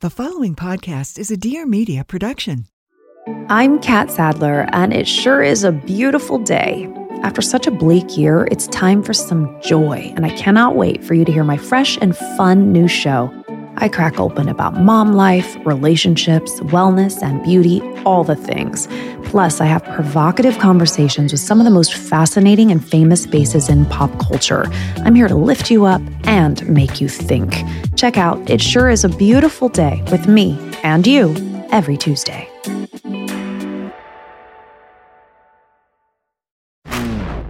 [0.00, 2.68] The following podcast is a Dear Media production.
[3.48, 6.88] I'm Kat Stickler, and it sure is a beautiful day.
[7.24, 11.14] After such a bleak year, it's time for some joy, and I cannot wait for
[11.14, 13.26] you to hear my fresh and fun new show.
[13.80, 18.88] I crack open about mom life, relationships, wellness, and beauty, all the things.
[19.24, 23.86] Plus, I have provocative conversations with some of the most fascinating and famous faces in
[23.86, 24.66] pop culture.
[25.04, 27.54] I'm here to lift you up and make you think.
[27.94, 31.34] Check out It Sure Is a Beautiful Day with me and you
[31.70, 32.48] every Tuesday.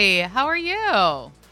[0.00, 0.78] Hi, how are you?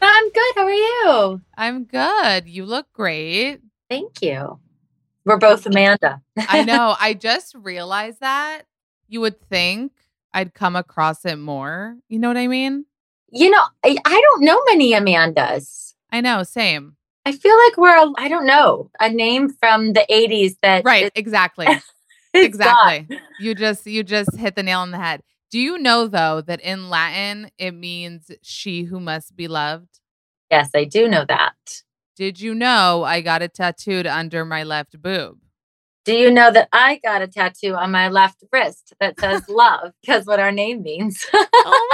[0.01, 0.53] I'm good.
[0.55, 1.41] How are you?
[1.55, 2.47] I'm good.
[2.47, 3.59] You look great.
[3.91, 4.59] Thank you.
[5.23, 6.23] We're both Amanda.
[6.35, 6.95] I know.
[6.99, 8.63] I just realized that
[9.07, 9.91] you would think
[10.33, 11.95] I'd come across it more.
[12.07, 12.85] You know what I mean?
[13.29, 15.93] You know, I, I don't know many Amandas.
[16.11, 16.95] I know, same.
[17.27, 20.83] I feel like we're, a, I don't know, a name from the 80s that.
[20.83, 21.67] Right, is- exactly.
[22.33, 23.15] exactly.
[23.15, 23.21] gone.
[23.39, 25.21] You just you just hit the nail on the head.
[25.51, 29.99] Do you know though that in Latin it means she who must be loved?
[30.51, 31.55] Yes, I do know that.
[32.15, 35.39] Did you know I got it tattooed under my left boob?
[36.05, 39.93] Do you know that I got a tattoo on my left wrist that says love
[40.01, 41.25] because what our name means?
[41.33, 41.87] oh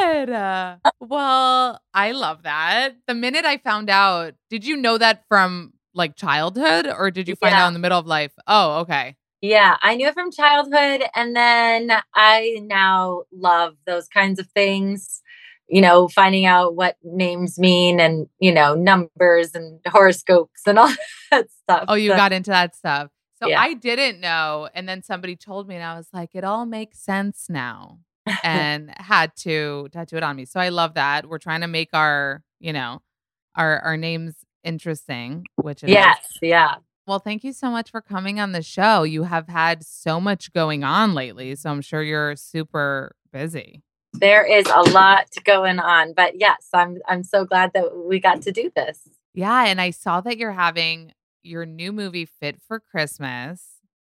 [0.00, 0.80] my god.
[1.00, 2.94] Well, I love that.
[3.06, 7.36] The minute I found out, did you know that from like childhood or did you
[7.36, 7.64] find Yeah.
[7.64, 8.32] out in the middle of life?
[8.46, 9.16] Oh, okay.
[9.46, 11.02] Yeah, I knew it from childhood.
[11.14, 15.20] And then I now love those kinds of things,
[15.68, 20.92] you know, finding out what names mean and, you know, numbers and horoscopes and all
[21.30, 21.84] that stuff.
[21.88, 23.10] Oh, you So- got into that stuff.
[23.42, 23.60] So Yeah.
[23.60, 24.68] I didn't know.
[24.74, 27.98] And then somebody told me, and I was like, it all makes sense now.
[28.42, 30.46] and had to tattoo it on me.
[30.46, 31.26] So I love that.
[31.28, 33.02] We're trying to make our, you know,
[33.54, 35.90] our our names interesting, which is.
[35.90, 36.76] Yes, yeah.
[37.06, 39.02] Well, thank you so much for coming on the show.
[39.02, 43.82] You have had so much going on lately, so I'm sure you're super busy.
[44.14, 48.42] There is a lot going on, but yes, I'm I'm so glad that we got
[48.42, 49.00] to do this.
[49.34, 51.12] Yeah, and I saw that you're having
[51.42, 53.66] your new movie Fit for Christmas.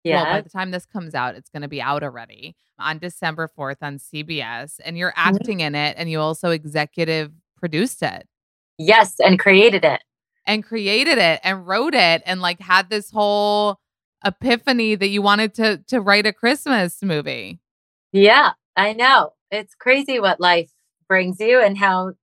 [0.03, 0.24] Yeah.
[0.24, 3.47] Well, by the time this comes out, it's going to be out already on December
[3.56, 4.80] 4th on CBS.
[4.84, 5.35] And you're Mm-hmm.
[5.35, 8.28] acting in it, and you also executive produced it
[8.80, 10.01] yes, and created it.
[10.46, 13.79] And created it and wrote it and like had this whole
[14.24, 17.59] epiphany that you wanted to to write a Christmas movie.
[18.12, 19.33] Yeah, I know.
[19.50, 20.71] It's crazy what life
[21.07, 22.13] brings you and how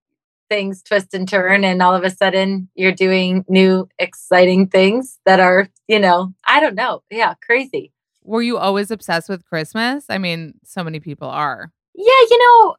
[0.49, 5.41] things twist and turn and all of a sudden you're doing new exciting things that
[5.41, 7.03] are, you know, I don't know.
[7.11, 7.93] Yeah, crazy.
[8.23, 10.07] Were you always obsessed with Christmas?
[10.09, 11.73] I mean, so many people are.
[11.95, 12.77] Yeah, you know,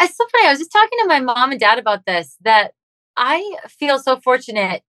[0.00, 0.46] it's so funny.
[0.46, 2.72] I was just talking to my mom and dad about this that
[3.20, 4.82] I feel so fortunate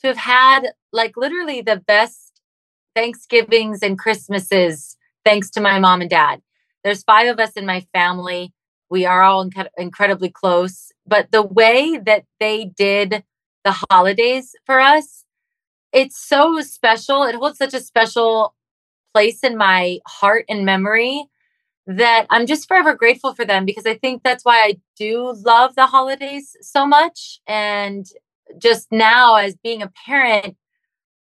[0.00, 2.40] to have had like literally the best
[2.94, 6.42] Thanksgivings and Christmases thanks to my mom and dad.
[6.84, 8.52] There's five of us in my family.
[8.88, 13.24] We are all inc- incredibly close, but the way that they did
[13.64, 15.24] the holidays for us,
[15.92, 17.24] it's so special.
[17.24, 18.54] It holds such a special
[19.14, 21.26] place in my heart and memory
[21.86, 25.74] that I'm just forever grateful for them because I think that's why I do love
[25.74, 27.40] the holidays so much.
[27.46, 28.06] And
[28.58, 30.56] just now, as being a parent,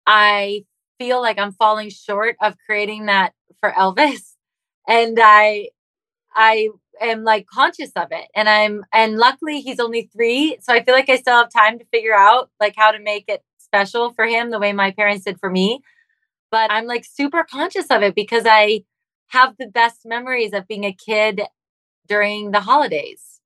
[0.05, 0.65] I
[0.99, 4.31] feel like I'm falling short of creating that for Elvis.
[4.85, 5.69] And I,
[6.35, 6.67] I
[6.99, 8.27] am like conscious of it.
[8.35, 10.57] And I'm, and luckily he's only three.
[10.59, 13.23] So I feel like I still have time to figure out like how to make
[13.29, 15.79] it special for him the way my parents did for me.
[16.51, 18.83] But I'm like super conscious of it because I,
[19.33, 21.41] have the best memories of being a kid
[22.07, 23.41] during the holidays.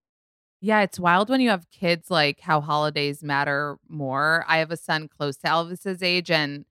[0.60, 4.44] Yeah, it's wild when you have kids like how holidays matter more.
[4.48, 6.66] I have a son close to Elvis's age and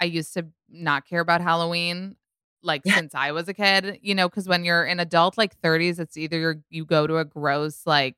[0.00, 2.16] I used to not care about Halloween
[2.62, 2.96] like yeah.
[2.96, 6.16] since I was a kid, you know, cuz when you're an adult like 30s it's
[6.16, 8.16] either you you go to a gross like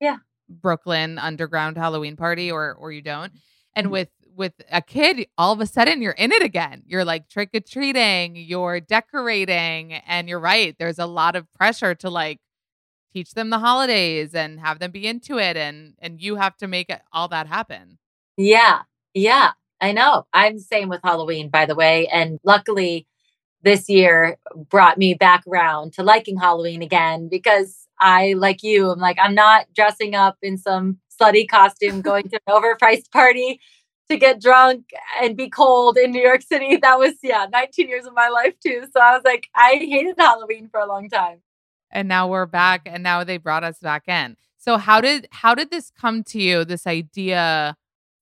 [0.00, 0.18] yeah,
[0.48, 3.32] Brooklyn underground Halloween party or or you don't.
[3.74, 3.92] And mm-hmm.
[3.92, 6.82] with with a kid, all of a sudden you're in it again.
[6.86, 10.74] You're like trick or treating, you're decorating, and you're right.
[10.78, 12.40] There's a lot of pressure to like
[13.12, 16.66] teach them the holidays and have them be into it, and and you have to
[16.66, 17.98] make it, all that happen.
[18.36, 18.82] Yeah,
[19.14, 20.26] yeah, I know.
[20.32, 23.06] I'm the same with Halloween, by the way, and luckily
[23.62, 24.38] this year
[24.70, 29.34] brought me back around to liking Halloween again because I, like you, I'm like I'm
[29.34, 33.60] not dressing up in some slutty costume going to an overpriced party
[34.12, 36.76] to get drunk and be cold in New York City.
[36.76, 38.86] That was, yeah, 19 years of my life too.
[38.92, 41.40] So I was like, I hated Halloween for a long time.
[41.90, 44.36] And now we're back and now they brought us back in.
[44.58, 47.76] So how did how did this come to you, this idea?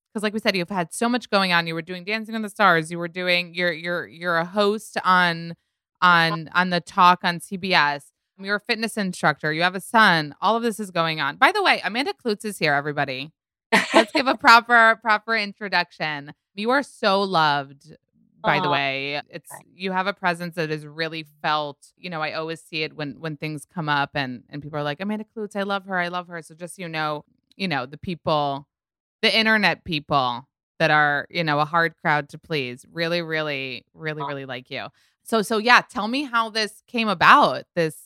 [0.08, 1.66] Because like we said, you've had so much going on.
[1.66, 4.96] You were doing Dancing on the Stars, you were doing you're you're you're a host
[5.04, 5.54] on
[6.00, 8.04] on on the talk on CBS.
[8.38, 9.52] You're a fitness instructor.
[9.52, 10.34] You have a son.
[10.40, 11.36] All of this is going on.
[11.36, 13.32] By the way, Amanda Kloots is here, everybody.
[13.94, 16.34] Let's give a proper proper introduction.
[16.54, 17.96] You are so loved
[18.42, 19.20] by the way.
[19.28, 21.78] It's you have a presence that is really felt.
[21.96, 24.82] You know i always see it when when things come up and and people are
[24.82, 26.40] like amanda Kloots, i love her i love her.
[26.42, 27.24] So just so you know
[27.56, 28.66] you know the people
[29.22, 34.22] the internet people that are you know a hard crowd to please really really really
[34.22, 34.86] really like you.
[35.22, 37.96] So so yeah tell me how this came about this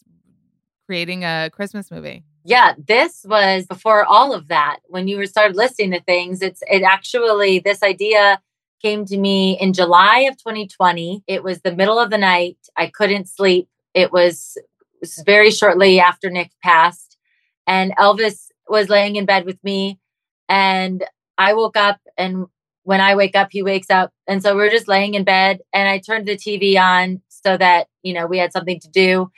[0.86, 4.80] creating a christmas movie yeah, this was before all of that.
[4.86, 8.40] When you started listening to things, it's it actually this idea
[8.82, 11.24] came to me in July of 2020.
[11.26, 12.58] It was the middle of the night.
[12.76, 13.68] I couldn't sleep.
[13.94, 14.66] It was, it
[15.00, 17.16] was very shortly after Nick passed,
[17.66, 19.98] and Elvis was laying in bed with me,
[20.48, 21.02] and
[21.38, 22.46] I woke up and
[22.84, 24.12] when I wake up, he wakes up.
[24.26, 27.88] And so we're just laying in bed and I turned the TV on so that,
[28.02, 29.30] you know, we had something to do.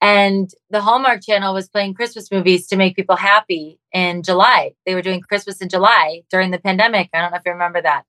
[0.00, 4.72] And the Hallmark Channel was playing Christmas movies to make people happy in July.
[4.86, 7.10] They were doing Christmas in July during the pandemic.
[7.12, 8.04] I don't know if you remember that.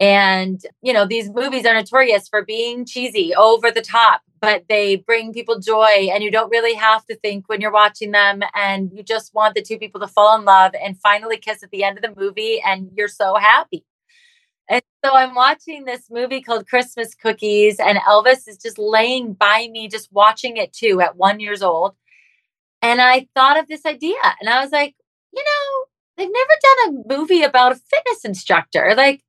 [0.00, 4.96] And, you know, these movies are notorious for being cheesy, over the top, but they
[4.96, 6.08] bring people joy.
[6.12, 8.42] And you don't really have to think when you're watching them.
[8.56, 11.70] And you just want the two people to fall in love and finally kiss at
[11.70, 12.60] the end of the movie.
[12.60, 13.84] And you're so happy.
[14.72, 19.68] And so I'm watching this movie called Christmas Cookies, and Elvis is just laying by
[19.70, 21.94] me, just watching it too at one years old.
[22.80, 24.94] And I thought of this idea, and I was like,
[25.34, 25.84] you know,
[26.16, 28.94] they've never done a movie about a fitness instructor.
[28.96, 29.22] Like,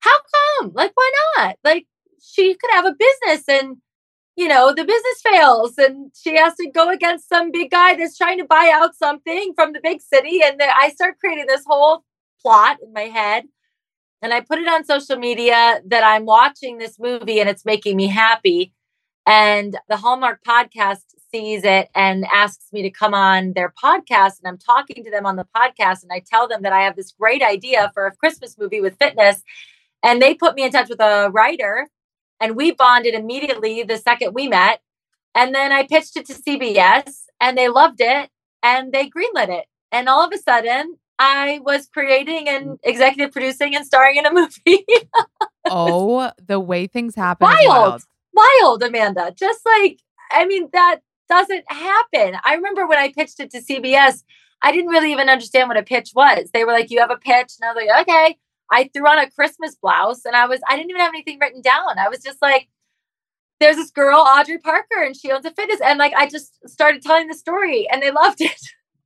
[0.00, 0.16] how
[0.58, 0.72] come?
[0.74, 1.56] Like, why not?
[1.62, 1.86] Like,
[2.20, 3.76] she could have a business and
[4.36, 8.16] you know, the business fails and she has to go against some big guy that's
[8.16, 10.40] trying to buy out something from the big city.
[10.42, 12.04] And then I start creating this whole
[12.40, 13.44] plot in my head
[14.22, 17.96] and I put it on social media that I'm watching this movie and it's making
[17.96, 18.72] me happy.
[19.26, 24.38] And the Hallmark podcast sees it and asks me to come on their podcast.
[24.38, 26.96] And I'm talking to them on the podcast and I tell them that I have
[26.96, 29.42] this great idea for a Christmas movie with fitness.
[30.02, 31.88] And they put me in touch with a writer
[32.40, 34.80] and we bonded immediately the second we met.
[35.34, 38.30] And then I pitched it to CBS and they loved it
[38.62, 39.66] and they greenlit it.
[39.92, 44.32] And all of a sudden, I was creating and executive producing and starring in a
[44.32, 44.86] movie.
[45.66, 47.46] oh, the way things happen.
[47.46, 49.32] Wild, wild, Amanda.
[49.36, 50.00] Just like,
[50.32, 52.38] I mean, that doesn't happen.
[52.42, 54.22] I remember when I pitched it to CBS,
[54.62, 56.50] I didn't really even understand what a pitch was.
[56.54, 57.52] They were like, you have a pitch.
[57.60, 58.38] And I was like, okay.
[58.72, 61.60] I threw on a Christmas blouse and I was, I didn't even have anything written
[61.60, 61.98] down.
[61.98, 62.68] I was just like,
[63.58, 65.80] there's this girl, Audrey Parker, and she owns a fitness.
[65.84, 68.60] And like, I just started telling the story and they loved it.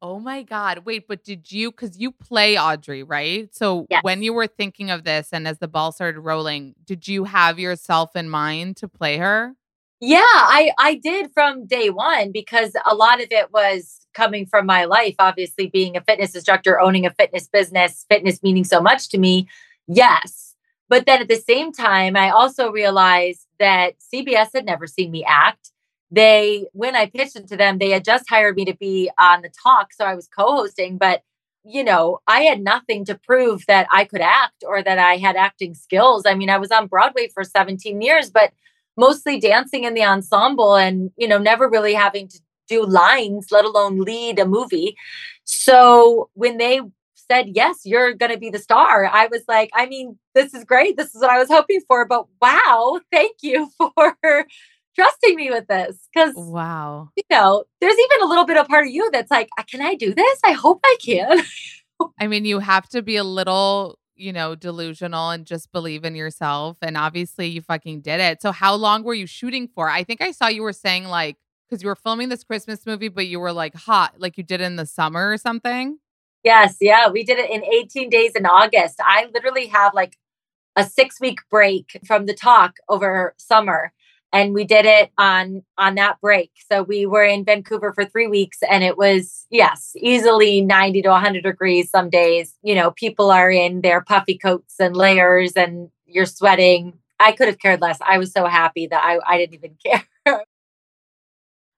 [0.06, 0.80] Oh my God.
[0.84, 3.48] Wait, but did you, because you play Audrey, right?
[3.54, 4.04] So yes.
[4.04, 7.58] when you were thinking of this and as the ball started rolling, did you have
[7.58, 9.54] yourself in mind to play her?
[10.00, 14.66] Yeah, I, I did from day one because a lot of it was coming from
[14.66, 15.14] my life.
[15.18, 19.48] Obviously, being a fitness instructor, owning a fitness business, fitness meaning so much to me.
[19.86, 20.54] Yes.
[20.90, 25.24] But then at the same time, I also realized that CBS had never seen me
[25.26, 25.70] act
[26.14, 29.42] they when I pitched it to them, they had just hired me to be on
[29.42, 31.22] the talk, so I was co-hosting, but
[31.64, 35.34] you know, I had nothing to prove that I could act or that I had
[35.36, 36.24] acting skills.
[36.26, 38.52] I mean, I was on Broadway for 17 years, but
[38.96, 43.64] mostly dancing in the ensemble and, you know, never really having to do lines, let
[43.64, 44.94] alone lead a movie.
[45.44, 46.80] So when they
[47.14, 50.64] said, Yes, you're going to be the star, I was like, I mean, this is
[50.64, 50.96] great.
[50.96, 52.04] This is what I was hoping for.
[52.06, 54.46] But wow, thank you for
[54.94, 57.10] trusting me with this because wow.
[57.16, 59.94] you know there's even a little bit of part of you that's like can i
[59.94, 60.40] do this?
[60.44, 61.42] I hope i can.
[62.20, 66.14] I mean you have to be a little you know delusional and just believe in
[66.14, 68.42] yourself and obviously you fucking did it.
[68.42, 69.88] So how long were you shooting for?
[69.88, 71.36] I think i saw you were saying like
[71.68, 74.60] because you were filming this christmas movie but you were like hot like you did
[74.60, 75.98] in the summer or something?
[76.42, 78.96] Yes yeah we did it in 18 days in august.
[79.00, 80.16] I literally have like
[80.76, 83.92] a six week break from the talk over summer
[84.34, 86.50] and we did it on on that break.
[86.70, 91.08] So we were in vancouver for three weeks and it was yes easily 90 to
[91.10, 92.54] 100 degrees some days.
[92.62, 96.98] You know people are in their puffy coats and layers and you're sweating.
[97.20, 97.98] I could have cared less.
[98.04, 100.44] I was so happy that i, I didn't even care.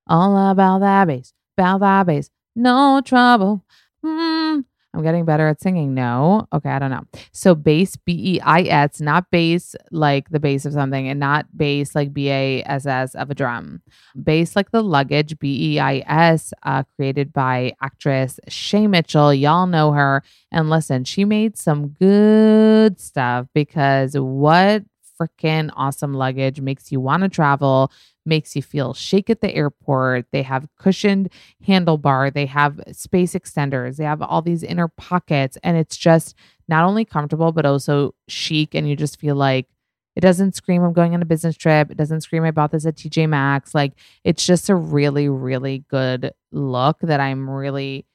[0.08, 2.30] All about that bass about that bass.
[2.54, 3.64] No trouble.
[4.04, 4.64] Mm,
[4.96, 5.92] I'm getting better at singing.
[5.92, 6.48] No.
[6.54, 7.04] Okay, I don't know.
[7.30, 11.46] So bass, B E I S, not bass like the bass of something, and not
[11.54, 13.82] bass like B A S S of a drum.
[14.20, 19.34] Bass like the luggage, B E I S, uh, created by actress Shay Mitchell.
[19.34, 20.22] Y'all know her.
[20.50, 24.82] And listen, she made some good stuff because what
[25.20, 27.90] freaking awesome luggage makes you want to travel
[28.26, 30.26] makes you feel shake at the airport.
[30.32, 31.30] They have cushioned
[31.66, 36.34] handlebar, they have space extenders, they have all these inner pockets, and it's just
[36.68, 38.74] not only comfortable but also chic.
[38.74, 39.68] And you just feel like
[40.16, 41.90] it doesn't scream I'm going on a business trip.
[41.90, 43.74] It doesn't scream I bought this at TJ Maxx.
[43.74, 43.92] Like
[44.24, 48.06] it's just a really, really good look that I'm really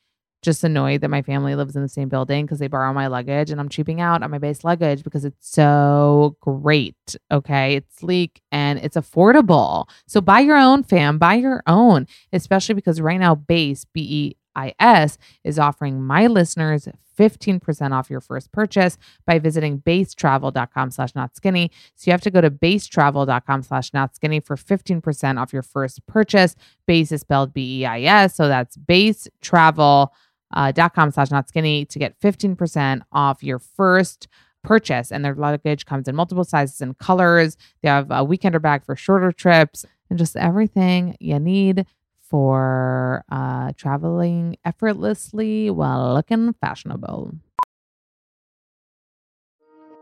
[0.41, 3.51] just annoyed that my family lives in the same building because they borrow my luggage
[3.51, 7.15] and I'm cheaping out on my base luggage because it's so great.
[7.31, 7.75] Okay.
[7.75, 9.87] It's sleek and it's affordable.
[10.07, 11.17] So buy your own, fam.
[11.17, 16.27] Buy your own, especially because right now, Base, B E I S, is offering my
[16.27, 21.69] listeners 15% off your first purchase by visiting beistravel.com slash not skinny.
[21.95, 26.05] So you have to go to beistravel.com slash not skinny for 15% off your first
[26.07, 26.55] purchase.
[26.87, 28.35] Base is spelled B E I S.
[28.35, 30.13] So that's base travel
[30.53, 34.27] uh, dot com slash not skinny to get 15% off your first
[34.63, 35.11] purchase.
[35.11, 37.57] And their luggage comes in multiple sizes and colors.
[37.81, 41.85] They have a weekender bag for shorter trips and just everything you need
[42.21, 47.33] for uh, traveling effortlessly while looking fashionable.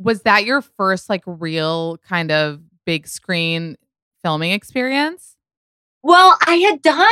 [0.00, 3.76] Was that your first like real kind of big screen
[4.22, 5.36] filming experience?
[6.02, 7.06] Well, I had done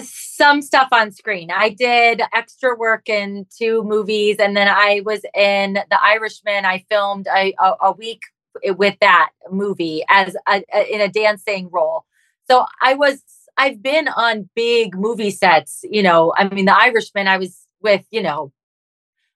[0.00, 1.50] some stuff on screen.
[1.50, 6.64] I did extra work in two movies, and then I was in The Irishman.
[6.64, 8.22] I filmed a, a, a week
[8.64, 10.62] with that movie as a,
[10.92, 12.04] in a dancing role.
[12.50, 13.22] So I was
[13.56, 15.84] I've been on big movie sets.
[15.84, 17.28] You know, I mean, The Irishman.
[17.28, 18.52] I was with you know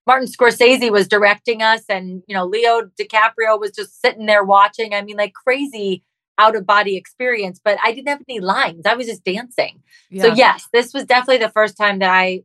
[0.07, 4.95] Martin Scorsese was directing us, and you know Leo DiCaprio was just sitting there watching.
[4.95, 6.03] I mean, like crazy
[6.39, 7.61] out of body experience.
[7.63, 9.83] But I didn't have any lines; I was just dancing.
[10.11, 10.23] Yeah.
[10.23, 12.45] So yes, this was definitely the first time that I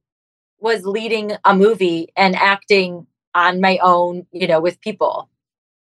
[0.59, 4.27] was leading a movie and acting on my own.
[4.31, 5.29] You know, with people.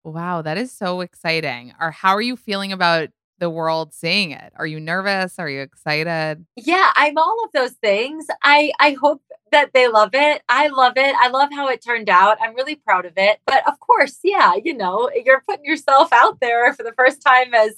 [0.04, 1.74] Wow, that is so exciting.
[1.80, 3.10] Or how are you feeling about
[3.42, 4.52] the world seeing it?
[4.54, 5.36] Are you nervous?
[5.40, 6.46] Are you excited?
[6.54, 8.26] Yeah, I'm all of those things.
[8.44, 9.20] I I hope
[9.50, 10.42] that they love it.
[10.48, 11.14] I love it.
[11.16, 12.38] I love how it turned out.
[12.40, 13.40] I'm really proud of it.
[13.44, 17.52] But of course, yeah, you know, you're putting yourself out there for the first time
[17.52, 17.74] as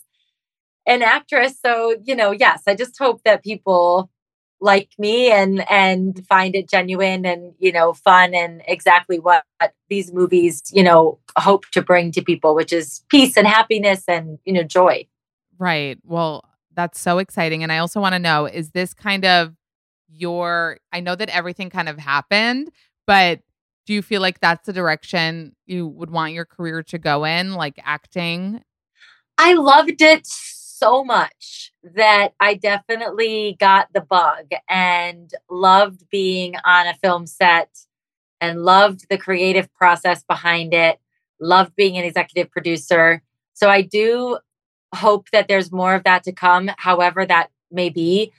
[0.86, 1.58] an actress.
[1.58, 4.10] So, you know, yes, I just hope that people
[4.60, 9.44] like me and and find it genuine and you know fun and exactly what
[9.90, 14.38] these movies you know hope to bring to people which is peace and happiness and
[14.44, 15.04] you know joy
[15.58, 16.44] right well
[16.74, 19.54] that's so exciting and i also want to know is this kind of
[20.14, 22.70] your I know that everything kind of happened,
[23.06, 23.40] but
[23.86, 27.54] do you feel like that's the direction you would want your career to go in,
[27.54, 28.62] like acting?
[29.36, 36.86] I loved it so much that I definitely got the bug and loved being on
[36.86, 37.68] a film set
[38.40, 40.98] and loved the creative process behind it,
[41.40, 43.22] loved being an executive producer.
[43.52, 44.38] So I do
[44.94, 48.32] hope that there's more of that to come, however that may be.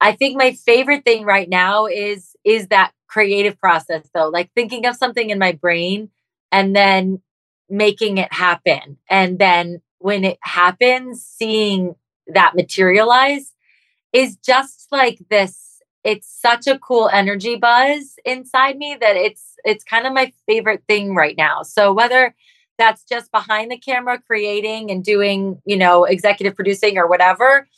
[0.00, 4.86] I think my favorite thing right now is is that creative process though, like thinking
[4.86, 6.10] of something in my brain
[6.52, 7.20] and then
[7.68, 8.98] making it happen.
[9.08, 11.94] And then when it happens, seeing
[12.28, 13.52] that materialize
[14.12, 15.66] is just like this
[16.02, 20.82] it's such a cool energy buzz inside me that it's it's kind of my favorite
[20.88, 21.62] thing right now.
[21.62, 22.34] So whether
[22.80, 27.68] that's just behind the camera creating and doing, you know, executive producing or whatever,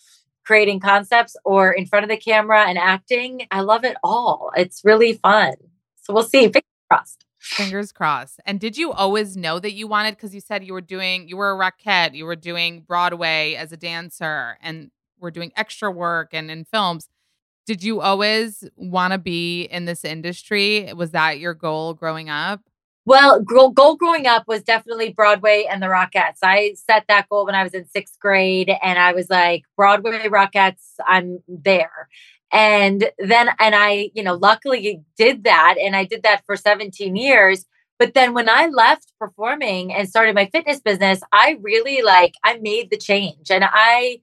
[0.45, 4.51] creating concepts or in front of the camera and acting, I love it all.
[4.57, 5.55] It's really fun.
[6.03, 6.43] So we'll see.
[6.43, 7.25] Fingers crossed.
[7.39, 8.41] Fingers crossed.
[8.47, 10.17] And did you always know that you wanted?
[10.17, 13.73] Because you said you were doing, you were a Rockette, you were doing Broadway as
[13.73, 17.09] a dancer, and were doing extra work and in films.
[17.67, 20.93] Did you always want to be in this industry?
[20.93, 22.61] Was that your goal growing up?
[23.05, 26.39] Well, goal, growing up was definitely Broadway and the Rockettes.
[26.43, 30.29] I set that goal when I was in sixth grade, and I was like, Broadway
[30.29, 32.09] Rockettes, I'm there.
[32.53, 35.77] And then, and I, you know, luckily did that.
[35.81, 37.65] And I did that for 17 years.
[37.99, 42.59] But then when I left performing and started my fitness business, I really like, I
[42.59, 43.51] made the change.
[43.51, 44.21] And I,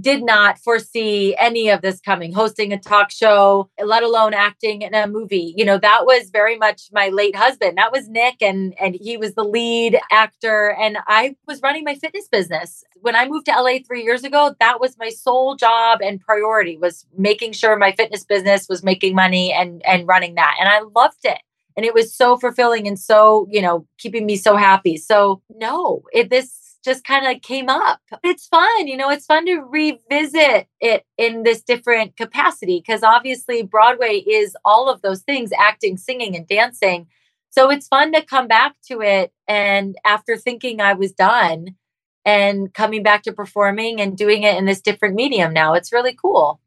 [0.00, 4.94] did not foresee any of this coming hosting a talk show let alone acting in
[4.94, 5.54] a movie.
[5.56, 7.76] You know that was very much my late husband.
[7.76, 11.94] That was nick and and he was the lead actor and i was running my
[11.94, 12.84] fitness business.
[13.00, 16.78] When i moved to la 3 years ago that was my sole job and priority
[16.78, 20.80] was making sure my fitness business was making money and and running that and i
[20.94, 21.38] loved it.
[21.76, 24.96] And it was so fulfilling and so you know keeping me so happy.
[24.96, 28.00] So no it this just kind of came up.
[28.22, 33.62] It's fun, you know, it's fun to revisit it in this different capacity because obviously
[33.62, 37.06] Broadway is all of those things acting, singing, and dancing.
[37.50, 39.32] So it's fun to come back to it.
[39.46, 41.76] And after thinking I was done
[42.24, 46.14] and coming back to performing and doing it in this different medium now, it's really
[46.14, 46.60] cool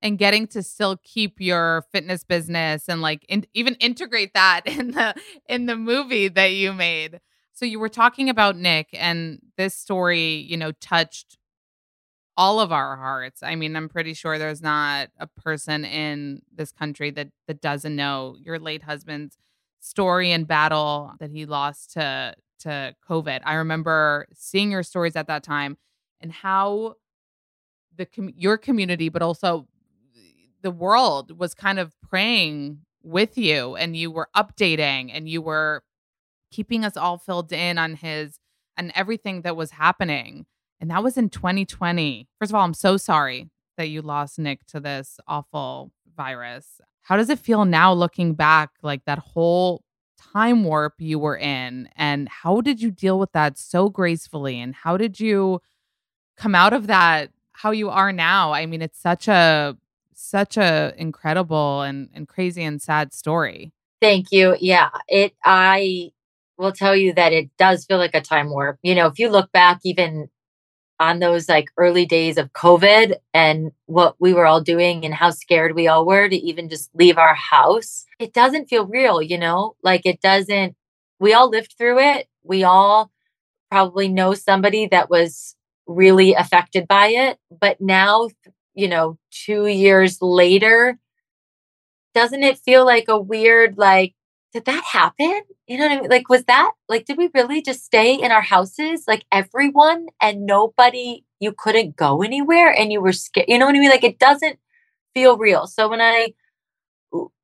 [0.00, 4.92] and getting to still keep your fitness business and like in, even integrate that in
[4.92, 5.14] the
[5.48, 7.20] in the movie that you made
[7.58, 11.36] so you were talking about Nick, and this story, you know, touched
[12.36, 13.42] all of our hearts.
[13.42, 17.96] I mean, I'm pretty sure there's not a person in this country that that doesn't
[17.96, 19.36] know your late husband's
[19.80, 23.40] story and battle that he lost to to COVID.
[23.44, 25.78] I remember seeing your stories at that time
[26.20, 26.94] and how
[27.96, 29.66] the com- your community, but also
[30.62, 35.82] the world, was kind of praying with you, and you were updating, and you were
[36.50, 38.38] keeping us all filled in on his
[38.76, 40.46] and everything that was happening.
[40.80, 42.28] And that was in 2020.
[42.38, 46.80] First of all, I'm so sorry that you lost Nick to this awful virus.
[47.02, 49.82] How does it feel now looking back, like that whole
[50.18, 51.88] time warp you were in?
[51.96, 54.60] And how did you deal with that so gracefully?
[54.60, 55.60] And how did you
[56.36, 58.52] come out of that how you are now?
[58.52, 59.76] I mean, it's such a
[60.14, 63.72] such a incredible and, and crazy and sad story.
[64.00, 64.56] Thank you.
[64.60, 64.90] Yeah.
[65.08, 66.12] It I
[66.58, 68.78] will tell you that it does feel like a time warp.
[68.82, 70.28] You know, if you look back even
[71.00, 75.30] on those like early days of COVID and what we were all doing and how
[75.30, 79.38] scared we all were to even just leave our house, it doesn't feel real, you
[79.38, 79.76] know?
[79.82, 80.74] Like it doesn't,
[81.20, 82.28] we all lived through it.
[82.42, 83.12] We all
[83.70, 85.54] probably know somebody that was
[85.86, 87.38] really affected by it.
[87.60, 88.30] But now,
[88.74, 90.98] you know, two years later,
[92.14, 94.14] doesn't it feel like a weird, like,
[94.52, 95.42] did that happen?
[95.66, 96.10] You know what I mean?
[96.10, 100.46] Like, was that like, did we really just stay in our houses, like everyone and
[100.46, 103.48] nobody, you couldn't go anywhere and you were scared?
[103.48, 103.90] You know what I mean?
[103.90, 104.58] Like, it doesn't
[105.14, 105.66] feel real.
[105.66, 106.34] So when I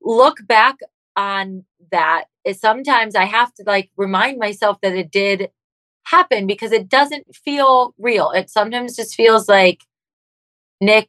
[0.00, 0.76] look back
[1.16, 5.50] on that, it, sometimes I have to like remind myself that it did
[6.04, 8.30] happen because it doesn't feel real.
[8.30, 9.82] It sometimes just feels like
[10.80, 11.08] Nick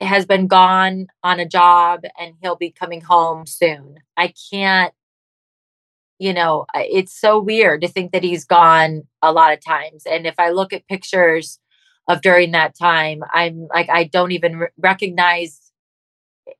[0.00, 3.98] has been gone on a job and he'll be coming home soon.
[4.16, 4.92] I can't
[6.18, 10.04] you know, it's so weird to think that he's gone a lot of times.
[10.06, 11.58] And if I look at pictures
[12.08, 15.72] of during that time, I'm like, I don't even re- recognize,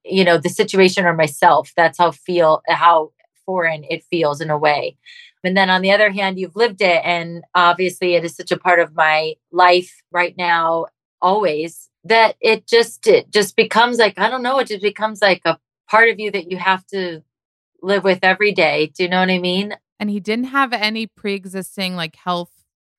[0.05, 1.73] you know, the situation or myself.
[1.77, 3.13] That's how feel how
[3.47, 4.97] foreign it feels in a way.
[5.45, 8.57] And then on the other hand, you've lived it, and obviously it is such a
[8.59, 10.87] part of my life right now,
[11.21, 15.43] always that it just it just becomes like I don't know, it just becomes like
[15.45, 17.23] a part of you that you have to
[17.85, 18.91] live with every day.
[18.95, 19.75] Do you know what I mean?
[20.01, 22.51] And he didn't have any pre existing like health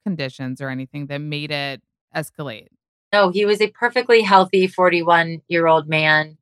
[0.03, 1.81] conditions or anything that made it
[2.15, 2.67] escalate.
[3.11, 6.37] No, he was a perfectly healthy 41 year old man,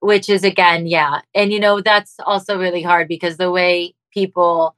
[0.00, 1.20] which is again, yeah.
[1.34, 4.76] And, you know, that's also really hard because the way people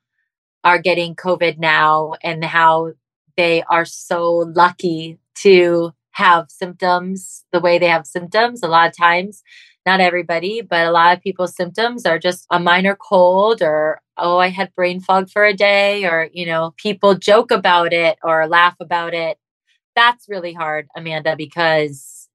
[0.65, 2.93] are getting COVID now and how
[3.37, 8.97] they are so lucky to have symptoms the way they have symptoms, a lot of
[8.97, 9.43] times
[9.85, 14.39] not everybody, but a lot of people's symptoms are just a minor cold or, oh,
[14.39, 18.47] I had brain fog for a day, or, you know, people joke about it or
[18.47, 19.39] laugh about it.
[19.97, 22.29] That's really hard, Amanda, because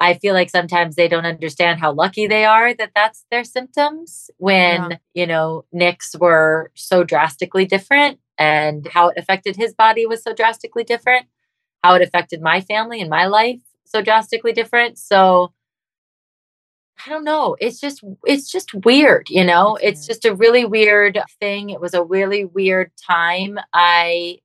[0.00, 4.30] I feel like sometimes they don't understand how lucky they are that that's their symptoms
[4.38, 4.96] when, yeah.
[5.14, 10.32] you know, Nick's were so drastically different and how it affected his body was so
[10.32, 11.26] drastically different,
[11.84, 14.98] how it affected my family and my life so drastically different.
[14.98, 15.52] So,
[17.04, 17.56] I don't know.
[17.60, 19.76] It's just it's just weird, you know?
[19.76, 20.12] It's mm-hmm.
[20.12, 21.70] just a really weird thing.
[21.70, 23.58] It was a really weird time.
[23.72, 24.38] I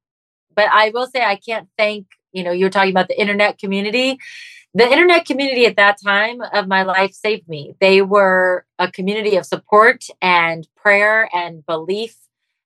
[0.56, 4.18] but I will say I can't thank, you know, you're talking about the internet community.
[4.74, 7.76] The internet community at that time of my life saved me.
[7.80, 12.16] They were a community of support and prayer and belief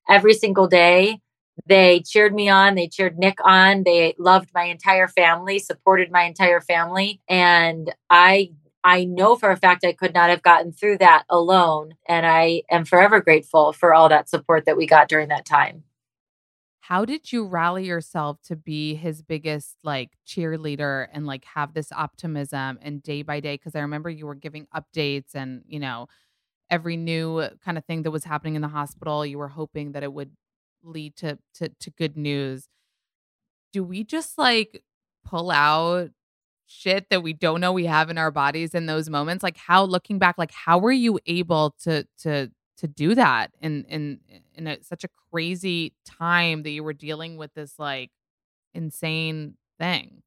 [0.10, 1.20] every single day.
[1.65, 6.24] They cheered me on, they cheered Nick on, they loved my entire family, supported my
[6.24, 8.52] entire family, and I
[8.84, 11.96] I know for a fact I could not have gotten through that alone.
[12.08, 15.84] And I am forever grateful for all that support that we got during that time.
[16.80, 21.91] How did you rally yourself to be his biggest like cheerleader and like have this
[21.91, 23.54] optimism and day by day?
[23.54, 26.08] Because I remember you were giving updates and, you know,
[26.70, 30.04] every new kind of thing that was happening in the hospital, you were hoping that
[30.04, 30.32] it would
[30.84, 32.67] lead to to, to good news.
[33.72, 34.84] Do we just like
[35.24, 36.10] pull out
[36.72, 39.84] shit that we don't know we have in our bodies in those moments like how
[39.84, 44.20] looking back like how were you able to to to do that in in
[44.56, 48.10] in a, such a crazy time that you were dealing with this like
[48.74, 50.24] insane thing?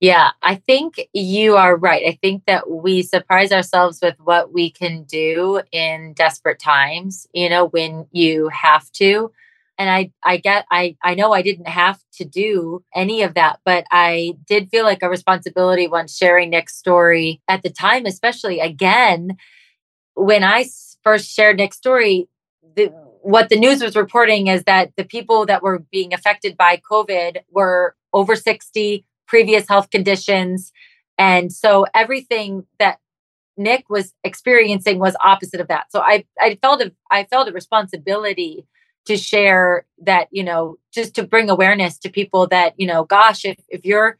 [0.00, 2.04] Yeah i think you are right.
[2.06, 7.48] I think that we surprise ourselves with what we can do in desperate times you
[7.50, 9.32] know when you have to
[9.82, 13.58] and i i get i i know i didn't have to do any of that
[13.64, 18.60] but i did feel like a responsibility when sharing nick's story at the time especially
[18.60, 19.36] again
[20.14, 20.64] when i
[21.02, 22.28] first shared nick's story
[22.76, 22.86] the,
[23.22, 27.38] what the news was reporting is that the people that were being affected by covid
[27.50, 30.72] were over 60 previous health conditions
[31.18, 32.98] and so everything that
[33.56, 35.90] nick was experiencing was opposite of that.
[35.90, 38.64] So i i felt a i felt a responsibility
[39.06, 43.44] to share that, you know, just to bring awareness to people that, you know, gosh,
[43.44, 44.18] if, if your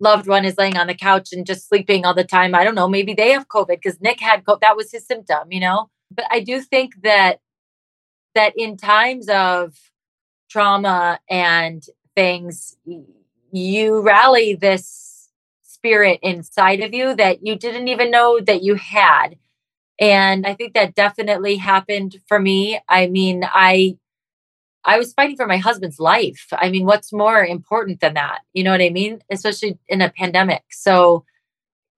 [0.00, 2.74] loved one is laying on the couch and just sleeping all the time, I don't
[2.74, 4.60] know, maybe they have COVID because Nick had COVID.
[4.60, 5.90] That was his symptom, you know?
[6.10, 7.40] But I do think that
[8.34, 9.74] that in times of
[10.50, 11.82] trauma and
[12.16, 12.76] things,
[13.52, 15.28] you rally this
[15.62, 19.36] spirit inside of you that you didn't even know that you had.
[20.00, 22.80] And I think that definitely happened for me.
[22.88, 23.98] I mean, I
[24.84, 26.48] I was fighting for my husband's life.
[26.52, 28.40] I mean, what's more important than that?
[28.52, 29.22] You know what I mean?
[29.30, 30.64] Especially in a pandemic.
[30.70, 31.24] So,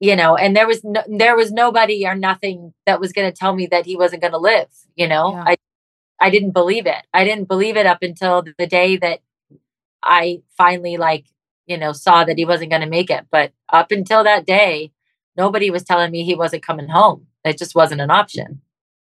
[0.00, 3.36] you know, and there was no, there was nobody or nothing that was going to
[3.36, 4.68] tell me that he wasn't going to live.
[4.96, 5.44] You know, yeah.
[5.46, 5.56] I
[6.20, 7.06] I didn't believe it.
[7.12, 9.20] I didn't believe it up until the day that
[10.02, 11.26] I finally like
[11.66, 13.26] you know saw that he wasn't going to make it.
[13.30, 14.92] But up until that day,
[15.36, 17.28] nobody was telling me he wasn't coming home.
[17.44, 18.60] It just wasn't an option.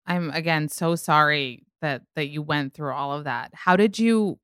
[0.07, 3.51] I'm again so sorry that that you went through all of that.
[3.53, 4.39] How did you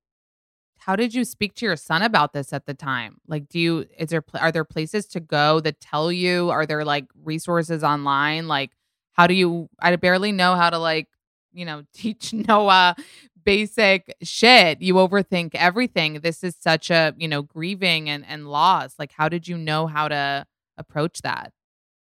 [0.77, 3.17] how did you speak to your son about this at the time?
[3.27, 6.51] Like do you is there are there places to go that tell you?
[6.51, 8.47] Are there like resources online?
[8.47, 8.71] Like
[9.13, 11.07] how do you I barely know how to like,
[11.51, 12.95] you know, teach Noah
[13.43, 14.83] basic shit.
[14.83, 16.19] You overthink everything.
[16.21, 18.93] This is such a, you know, grieving and and loss.
[18.99, 20.45] Like how did you know how to
[20.77, 21.51] approach that?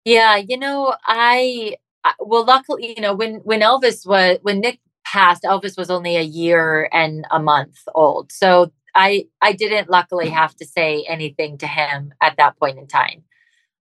[0.06, 1.76] Yeah, you know, I
[2.20, 4.80] well luckily you know when when elvis was when nick
[5.12, 8.32] passed, Elvis was only a year and a month old.
[8.32, 10.34] So I I didn't luckily mm.
[10.34, 13.24] have to say anything to him at that point in time.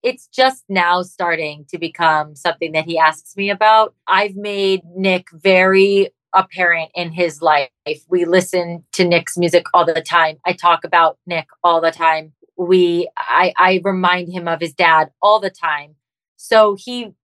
[0.02, 3.94] It's just now starting to become something that he asks me about.
[4.06, 7.70] I've made Nick very apparent in his life.
[8.08, 10.36] We listen to Nick's music all the time.
[10.44, 12.34] I talk about Nick all the time.
[12.56, 15.96] We I I remind him of his dad all the time.
[16.36, 17.14] So he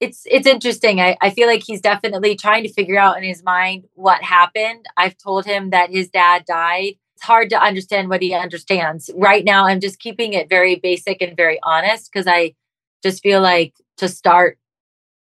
[0.00, 1.00] it's it's interesting.
[1.00, 4.86] I, I feel like he's definitely trying to figure out in his mind what happened.
[4.96, 6.94] I've told him that his dad died.
[7.16, 9.08] It's hard to understand what he understands.
[9.14, 12.54] Right now, I'm just keeping it very basic and very honest because I
[13.02, 14.58] just feel like to start,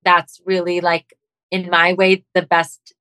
[0.05, 1.15] that's really like
[1.51, 2.95] in my way the best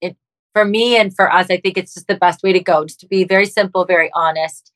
[0.00, 0.16] it,
[0.52, 1.50] for me and for us.
[1.50, 4.10] I think it's just the best way to go, just to be very simple, very
[4.14, 4.72] honest,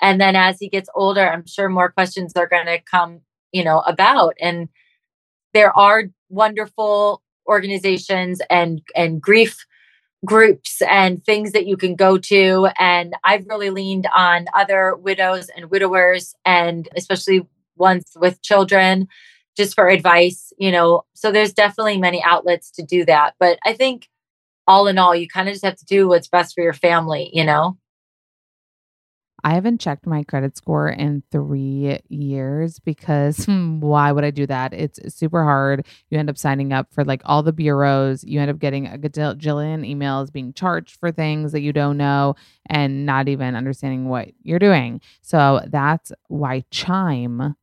[0.00, 3.20] And then as he gets older, I'm sure more questions are going to come,
[3.52, 4.34] you know, about.
[4.40, 4.68] And
[5.56, 9.64] there are wonderful organizations and and grief
[10.26, 12.68] groups and things that you can go to.
[12.78, 19.08] And i've really leaned on other widows and widowers and especially ones with children
[19.56, 21.04] just for advice you know.
[21.14, 23.34] So there's definitely many outlets to do that.
[23.40, 24.08] But i think
[24.68, 27.30] all in all you kind of just have to do what's best for your family
[27.32, 27.78] you know
[29.46, 33.46] I haven't checked my credit score in three years because
[33.78, 34.74] why would I do that?
[34.74, 35.86] It's super hard.
[36.10, 38.24] You end up signing up for like all the bureaus.
[38.24, 42.34] You end up getting a gajillion emails being charged for things that you don't know
[42.68, 45.00] and not even understanding what you're doing.
[45.22, 47.54] So that's why Chime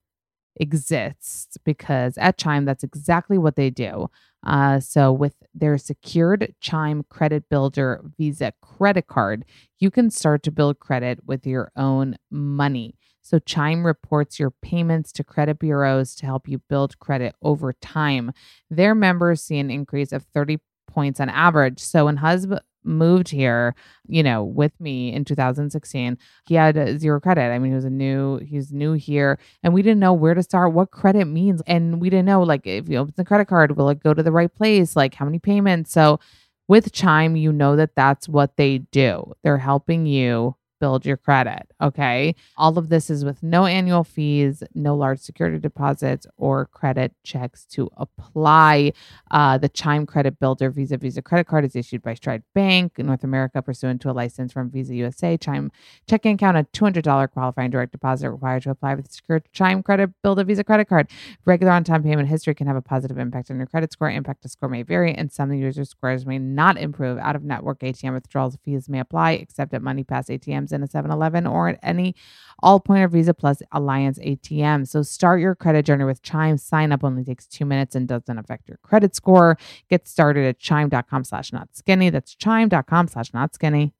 [0.55, 4.09] exists because at Chime, that's exactly what they do.
[4.45, 9.45] Uh, so, with their secured Chime Credit Builder Visa credit card,
[9.79, 12.95] you can start to build credit with your own money.
[13.21, 18.33] So, Chime reports your payments to credit bureaus to help you build credit over time.
[18.69, 21.79] Their members see an increase of 30 points on average.
[21.79, 23.75] So, when husband moved here,
[24.07, 26.17] you know, with me in 2016,
[26.47, 27.51] he had uh, zero credit.
[27.51, 30.43] I mean, he was a new, he's new here, and we didn't know where to
[30.43, 33.77] start, what credit means, and we didn't know like if you open the credit card,
[33.77, 34.95] will it go to the right place?
[34.95, 35.91] Like how many payments?
[35.91, 36.19] So
[36.67, 39.33] with Chime, you know that that's what they do.
[39.43, 41.65] They're helping you build your credit.
[41.81, 42.35] Okay.
[42.57, 47.63] All of this is with no annual fees, no large security deposits or credit checks
[47.67, 48.91] to apply.
[49.31, 53.05] Uh, the Chime Credit Builder Visa Visa credit card is issued by Stride Bank in
[53.05, 55.37] North America pursuant to a license from Visa USA.
[55.37, 55.71] Chime
[56.05, 60.43] checking account, a $200 qualifying direct deposit required to apply with secured Chime Credit Builder
[60.43, 61.09] Visa credit card.
[61.45, 64.09] Regular on time payment history can have a positive impact on your credit score.
[64.09, 67.17] Impact score may vary, and some users' scores may not improve.
[67.19, 71.11] Out of network ATM withdrawals fees may apply, except at MoneyPass ATMs in a 7
[71.11, 72.15] Eleven or at any
[72.61, 74.87] All Point or Visa Plus Alliance ATM.
[74.87, 76.57] So start your credit journey with Chime.
[76.57, 79.57] Sign up only takes two minutes and doesn't affect your credit score.
[79.89, 82.09] Get started at chime.com slash not skinny.
[82.09, 83.93] That's chime.com slash not skinny.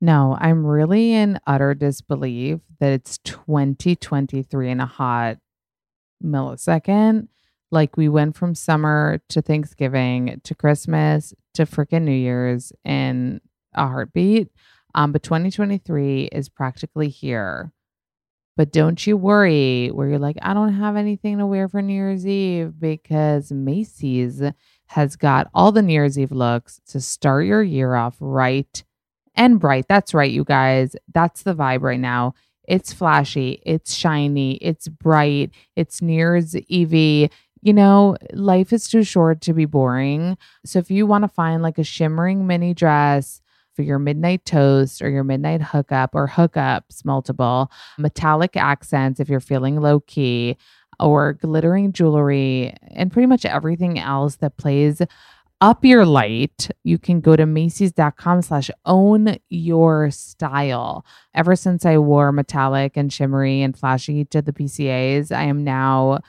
[0.00, 5.38] No, I'm really in utter disbelief that it's 2023 in a hot
[6.22, 7.28] millisecond.
[7.70, 13.40] Like we went from summer to Thanksgiving to Christmas to freaking New Year's in
[13.74, 14.48] a heartbeat.
[14.96, 17.72] Um, but 2023 is practically here.
[18.56, 21.92] But don't you worry where you're like, I don't have anything to wear for New
[21.92, 24.42] Year's Eve because Macy's
[24.86, 28.82] has got all the New Year's Eve looks to start your year off right
[29.34, 29.84] and bright.
[29.88, 30.96] That's right, you guys.
[31.12, 32.32] That's the vibe right now.
[32.66, 37.30] It's flashy, it's shiny, it's bright, it's New Year's Eve.
[37.60, 40.38] You know, life is too short to be boring.
[40.64, 43.42] So if you want to find like a shimmering mini dress,
[43.76, 49.38] for your midnight toast or your midnight hookup or hookups, multiple metallic accents if you're
[49.38, 50.56] feeling low key,
[50.98, 55.02] or glittering jewelry, and pretty much everything else that plays
[55.60, 61.04] up your light, you can go to Macy's.com slash own your style.
[61.34, 66.20] Ever since I wore metallic and shimmery and flashy to the PCAs, I am now,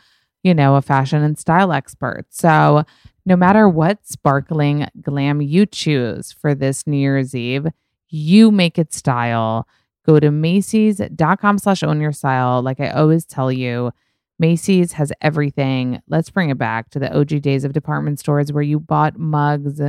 [0.44, 2.26] you know, a fashion and style expert.
[2.30, 2.84] So
[3.26, 7.68] no matter what sparkling glam you choose for this New Year's Eve,
[8.10, 9.68] you make it style.
[10.06, 12.62] Go to Macy's.com slash own your style.
[12.62, 13.92] Like I always tell you,
[14.40, 16.02] Macy's has everything.
[16.08, 19.82] Let's bring it back to the OG days of department stores where you bought mugs,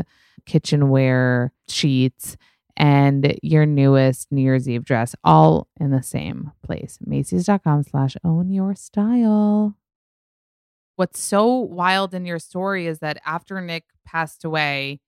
[0.47, 2.37] kitchenware, sheets,
[2.77, 6.99] and your newest New Year's Eve dress all in the same place.
[7.05, 9.77] Macy's.com slash own your style
[10.99, 14.99] what's so wild in your story is that after Nick passed away,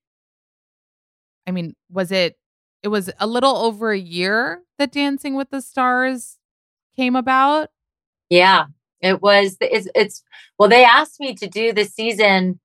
[1.48, 2.36] I mean, was it
[2.84, 6.38] it was a little over a year that Dancing with the Stars
[6.94, 7.70] came about?
[8.30, 8.66] Yeah.
[9.00, 10.22] It was it's, it's
[10.58, 12.60] well they asked me to do the season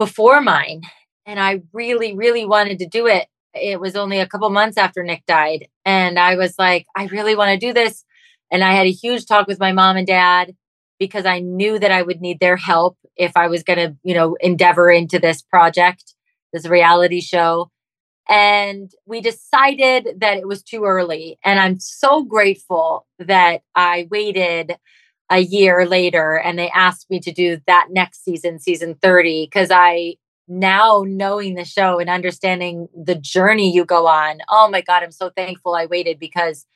[0.00, 0.82] before mine
[1.26, 3.28] and I really really wanted to do it.
[3.54, 7.36] It was only a couple months after Nick died and I was like I really
[7.36, 8.04] want to do this
[8.50, 10.56] and I had a huge talk with my mom and dad
[10.98, 14.14] because I knew that I would need their help if I was going to, you
[14.14, 16.14] know, endeavor into this project,
[16.52, 17.70] this reality show.
[18.28, 21.38] And we decided that it was too early.
[21.44, 24.76] And I'm so grateful that I waited
[25.30, 29.70] a year later and they asked me to do that next season, season 30, because
[29.70, 34.38] I now knowing the show and understanding the journey you go on.
[34.48, 36.66] Oh my God, I'm so thankful I waited because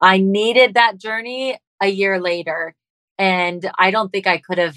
[0.00, 2.74] I needed that journey a year later.
[3.18, 4.76] And I don't think I could have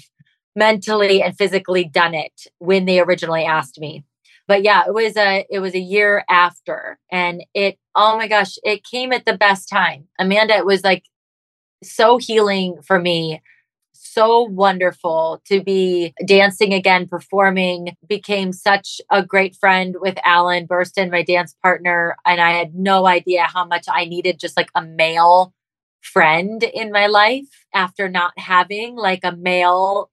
[0.56, 4.04] mentally and physically done it when they originally asked me.
[4.48, 8.58] but yeah, it was a it was a year after, and it oh my gosh,
[8.64, 10.08] it came at the best time.
[10.18, 11.04] Amanda, it was like
[11.82, 13.40] so healing for me
[13.92, 21.10] so wonderful to be dancing again, performing, became such a great friend with Alan Bersten,
[21.10, 22.16] my dance partner.
[22.26, 25.52] And I had no idea how much I needed just like a male
[26.00, 30.10] friend in my life after not having like a male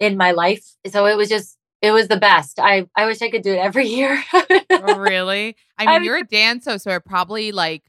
[0.00, 0.64] in my life.
[0.86, 2.58] So it was just, it was the best.
[2.58, 4.22] I, I wish I could do it every year.
[4.70, 5.56] really?
[5.78, 7.82] I mean, I you're a dancer, so it probably like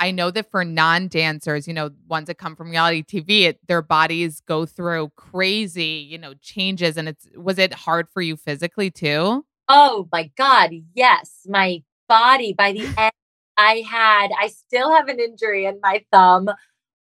[0.00, 3.60] I know that for non dancers, you know, ones that come from reality TV, it,
[3.68, 6.96] their bodies go through crazy, you know, changes.
[6.96, 9.44] And it's, was it hard for you physically too?
[9.68, 10.70] Oh my God.
[10.94, 11.42] Yes.
[11.46, 13.12] My body by the end,
[13.60, 16.48] I had, I still have an injury in my thumb.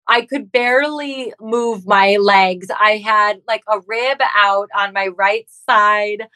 [0.07, 2.67] I could barely move my legs.
[2.79, 6.27] I had like a rib out on my right side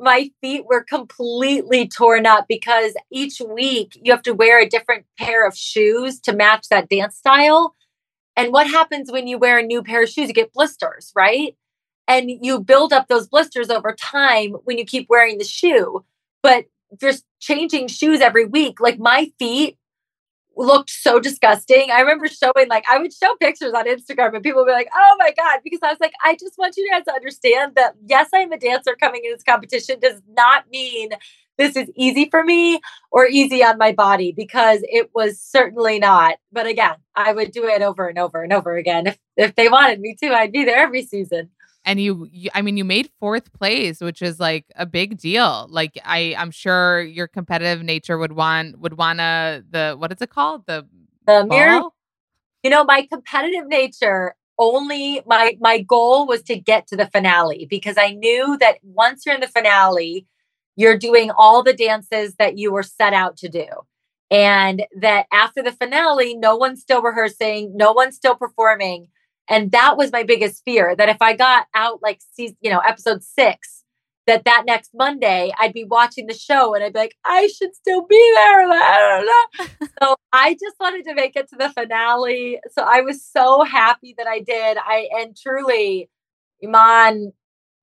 [0.00, 5.04] my feet were completely torn up because each week you have to wear a different
[5.18, 7.74] pair of shoes to match that dance style.
[8.36, 10.28] And what happens when you wear a new pair of shoes?
[10.28, 11.56] You get blisters, right?
[12.08, 16.04] And you build up those blisters over time when you keep wearing the shoe.
[16.42, 16.64] But
[16.98, 19.76] just changing shoes every week, like my feet
[20.56, 21.90] looked so disgusting.
[21.90, 24.90] I remember showing like I would show pictures on Instagram and people would be like,
[24.94, 27.94] "Oh my god," because I was like, I just want you guys to understand that
[28.06, 31.10] yes, I'm a dancer coming in this competition does not mean
[31.58, 36.36] this is easy for me or easy on my body because it was certainly not.
[36.52, 39.06] But again, I would do it over and over and over again.
[39.06, 41.50] If if they wanted me to, I'd be there every season
[41.84, 45.66] and you, you, i mean you made fourth place which is like a big deal.
[45.70, 50.30] Like i i'm sure your competitive nature would want would wanna the what is it
[50.30, 50.66] called?
[50.66, 50.86] The
[51.26, 51.82] the mirror
[52.62, 57.66] you know my competitive nature only my my goal was to get to the finale
[57.70, 60.26] because i knew that once you're in the finale
[60.80, 63.66] you're doing all the dances that you were set out to do.
[64.30, 69.08] And that after the finale no one's still rehearsing no one's still performing
[69.50, 72.78] and that was my biggest fear that if I got out like season, you know,
[72.78, 73.84] episode six,
[74.26, 77.74] that that next Monday I'd be watching the show and I'd be like, I should
[77.74, 78.70] still be there.
[78.70, 79.48] I
[80.02, 82.60] so I just wanted to make it to the finale.
[82.70, 84.78] So I was so happy that I did.
[84.78, 86.08] I and truly,
[86.62, 87.32] Iman,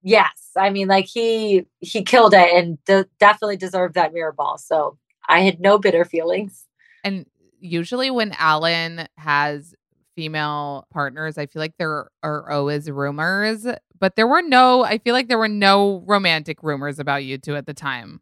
[0.01, 4.57] yes, I mean, like he he killed it and de- definitely deserved that mirror ball.
[4.57, 6.65] So I had no bitter feelings.
[7.03, 7.25] And
[7.59, 9.75] usually when Alan has
[10.17, 13.67] female partners, I feel like there are always rumors,
[13.99, 17.55] but there were no, I feel like there were no romantic rumors about you two
[17.55, 18.19] at the time.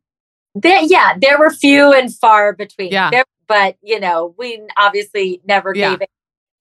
[0.53, 2.91] There, yeah, there were few and far between.
[2.91, 3.11] Yeah.
[3.11, 5.91] There, but, you know, we obviously never yeah.
[5.91, 6.07] gave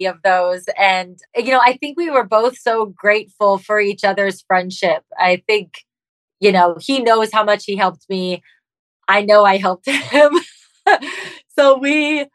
[0.00, 0.66] any of those.
[0.78, 5.02] And, you know, I think we were both so grateful for each other's friendship.
[5.18, 5.78] I think,
[6.38, 8.40] you know, he knows how much he helped me.
[9.08, 10.32] I know I helped him.
[11.58, 12.26] so we,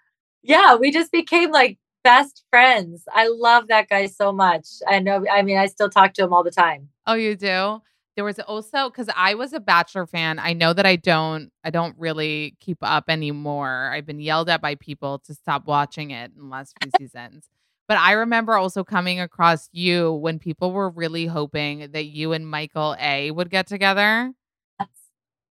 [0.43, 3.03] yeah, we just became like best friends.
[3.13, 4.65] I love that guy so much.
[4.87, 6.89] I know, I mean, I still talk to him all the time.
[7.05, 7.81] Oh, you do?
[8.15, 10.39] There was also because I was a Bachelor fan.
[10.39, 13.91] I know that I don't, I don't really keep up anymore.
[13.93, 17.47] I've been yelled at by people to stop watching it in the last few seasons.
[17.87, 22.47] But I remember also coming across you when people were really hoping that you and
[22.47, 24.33] Michael A would get together.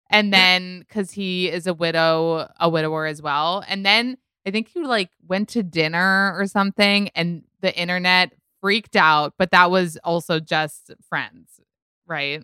[0.10, 3.64] And then because he is a widow, a widower as well.
[3.68, 8.96] And then I think you like went to dinner or something and the internet freaked
[8.96, 11.60] out, but that was also just friends,
[12.06, 12.44] right?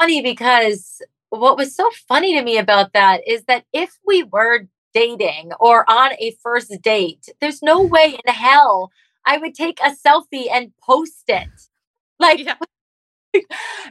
[0.00, 4.66] Funny because what was so funny to me about that is that if we were
[4.94, 8.90] dating or on a first date, there's no way in hell
[9.26, 11.48] I would take a selfie and post it.
[12.18, 12.56] Like, yeah.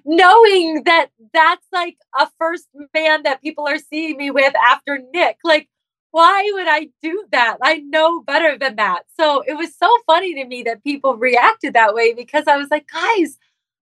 [0.05, 5.37] knowing that that's like a first man that people are seeing me with after Nick.
[5.43, 5.67] Like,
[6.13, 7.57] why would I do that?
[7.63, 9.01] I know better than that.
[9.19, 12.67] So it was so funny to me that people reacted that way because I was
[12.69, 13.39] like, guys,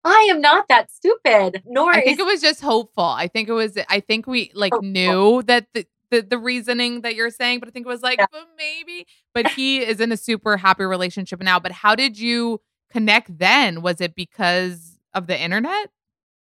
[0.03, 1.61] I am not that stupid.
[1.67, 3.03] Nor I think it was just hopeful.
[3.03, 3.77] I think it was.
[3.89, 4.89] I think we like hopeful.
[4.89, 8.17] knew that the, the the reasoning that you're saying, but I think it was like,
[8.17, 8.25] yeah.
[8.31, 9.05] but maybe.
[9.35, 11.59] But he is in a super happy relationship now.
[11.59, 12.59] But how did you
[12.91, 13.83] connect then?
[13.83, 15.91] Was it because of the internet?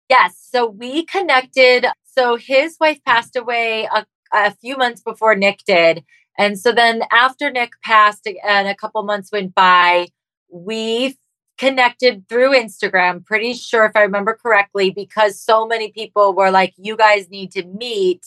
[0.08, 0.48] Yes.
[0.50, 1.86] So we connected.
[2.04, 6.04] So his wife passed away a a few months before Nick did.
[6.36, 10.08] And so then after Nick passed and a couple months went by,
[10.50, 11.16] we
[11.58, 16.74] connected through Instagram, pretty sure if I remember correctly, because so many people were like,
[16.76, 18.26] you guys need to meet.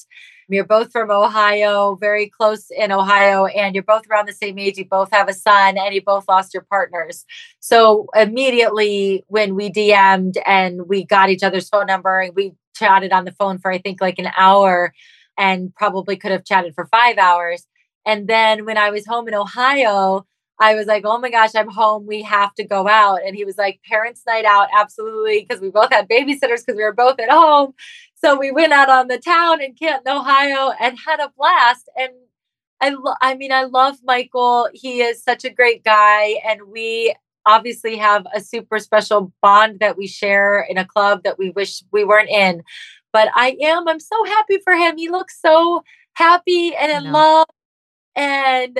[0.49, 4.77] You're both from Ohio, very close in Ohio, and you're both around the same age.
[4.77, 7.25] You both have a son, and you both lost your partners.
[7.59, 13.11] So immediately when we DM'd and we got each other's phone number and we chatted
[13.11, 14.93] on the phone for I think like an hour,
[15.37, 17.67] and probably could have chatted for five hours.
[18.05, 20.25] And then when I was home in Ohio,
[20.59, 22.07] I was like, oh my gosh, I'm home.
[22.07, 23.19] We have to go out.
[23.25, 25.45] And he was like, parents' night out, absolutely.
[25.47, 27.73] Because we both had babysitters because we were both at home.
[28.15, 31.89] So we went out on the town in Canton, Ohio and had a blast.
[31.95, 32.11] And
[32.81, 34.69] I, lo- I mean, I love Michael.
[34.73, 36.39] He is such a great guy.
[36.43, 37.15] And we
[37.45, 41.83] obviously have a super special bond that we share in a club that we wish
[41.91, 42.63] we weren't in.
[43.13, 44.97] But I am, I'm so happy for him.
[44.97, 45.83] He looks so
[46.13, 47.47] happy and in love.
[48.15, 48.79] And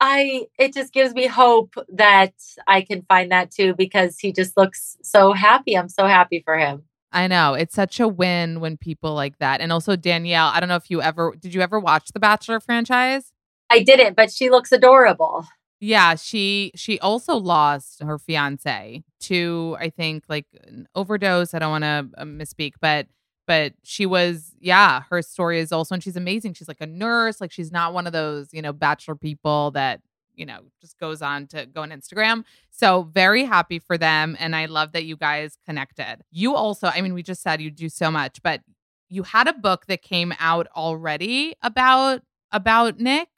[0.00, 2.34] I it just gives me hope that
[2.66, 5.76] I can find that too because he just looks so happy.
[5.76, 6.84] I'm so happy for him.
[7.10, 7.54] I know.
[7.54, 9.60] It's such a win when people like that.
[9.60, 12.60] And also Danielle, I don't know if you ever did you ever watch the Bachelor
[12.60, 13.32] franchise?
[13.70, 15.46] I didn't, but she looks adorable.
[15.80, 21.54] Yeah, she she also lost her fiance to I think like an overdose.
[21.54, 23.06] I don't want to uh, misspeak, but
[23.48, 26.52] but she was yeah her story is also and she's amazing.
[26.52, 30.00] She's like a nurse like she's not one of those you know bachelor people that
[30.34, 32.44] you know just goes on to go on instagram.
[32.70, 36.18] So very happy for them and i love that you guys connected.
[36.30, 38.60] You also i mean we just said you do so much but
[39.08, 42.20] you had a book that came out already about
[42.52, 43.28] about nick?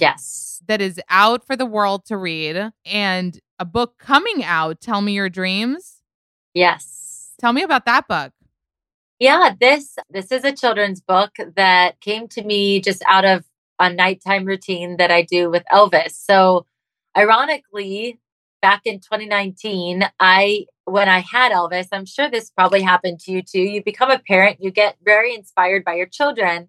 [0.00, 0.62] Yes.
[0.66, 5.12] That is out for the world to read and a book coming out tell me
[5.12, 6.00] your dreams?
[6.54, 7.34] Yes.
[7.38, 8.32] Tell me about that book
[9.20, 13.44] yeah, this this is a children's book that came to me just out of
[13.78, 16.12] a nighttime routine that I do with Elvis.
[16.12, 16.66] So,
[17.16, 18.20] ironically,
[18.60, 23.42] back in 2019, I when I had Elvis, I'm sure this probably happened to you
[23.42, 23.60] too.
[23.60, 26.68] You become a parent, you get very inspired by your children.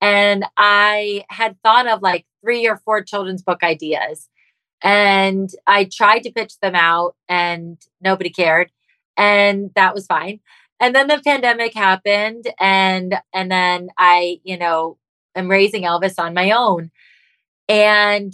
[0.00, 4.28] And I had thought of like three or four children's book ideas.
[4.82, 8.70] And I tried to pitch them out and nobody cared.
[9.18, 10.40] And that was fine
[10.80, 14.96] and then the pandemic happened and and then i you know
[15.34, 16.90] am raising elvis on my own.
[17.68, 18.32] And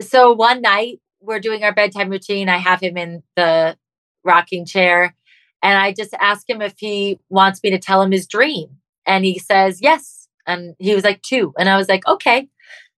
[0.00, 2.48] so one night we're doing our bedtime routine.
[2.48, 3.76] I have him in the
[4.24, 5.14] rocking chair
[5.62, 8.68] and i just ask him if he wants me to tell him his dream.
[9.06, 10.28] And he says yes.
[10.46, 11.52] And he was like two.
[11.58, 12.48] And i was like okay.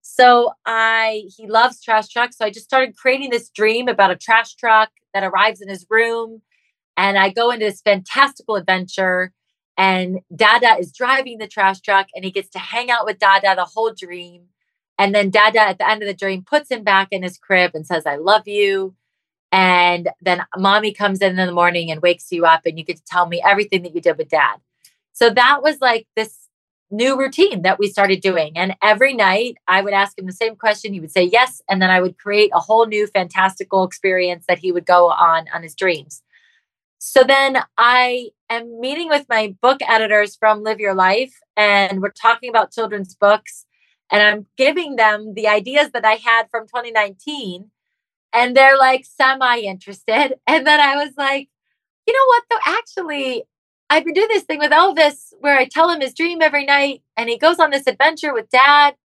[0.01, 4.15] So i he loves trash trucks so i just started creating this dream about a
[4.15, 6.41] trash truck that arrives in his room
[6.99, 9.31] and I go into this fantastical adventure.
[9.77, 13.55] And Dada is driving the trash truck and he gets to hang out with Dada
[13.55, 14.47] the whole dream.
[14.97, 17.71] And then Dada at the end of the dream puts him back in his crib
[17.73, 18.95] and says, I love you.
[19.53, 22.97] And then mommy comes in in the morning and wakes you up and you get
[22.97, 24.57] to tell me everything that you did with dad.
[25.13, 26.49] So that was like this
[26.91, 28.57] new routine that we started doing.
[28.57, 30.91] And every night I would ask him the same question.
[30.91, 31.61] He would say yes.
[31.69, 35.45] And then I would create a whole new fantastical experience that he would go on
[35.53, 36.21] on his dreams.
[37.01, 42.11] So then I am meeting with my book editors from Live Your Life, and we're
[42.11, 43.65] talking about children's books.
[44.11, 47.71] And I'm giving them the ideas that I had from 2019.
[48.33, 50.35] And they're like semi interested.
[50.47, 51.47] And then I was like,
[52.05, 52.71] you know what, though?
[52.73, 53.43] Actually,
[53.89, 57.01] I've been doing this thing with Elvis where I tell him his dream every night
[57.15, 58.95] and he goes on this adventure with dad.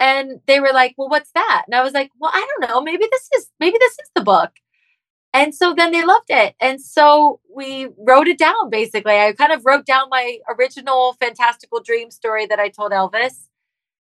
[0.00, 1.64] And they were like, well, what's that?
[1.66, 2.80] And I was like, well, I don't know.
[2.80, 4.50] Maybe this is, maybe this is the book.
[5.34, 6.54] And so then they loved it.
[6.60, 9.18] And so we wrote it down basically.
[9.18, 13.48] I kind of wrote down my original fantastical dream story that I told Elvis.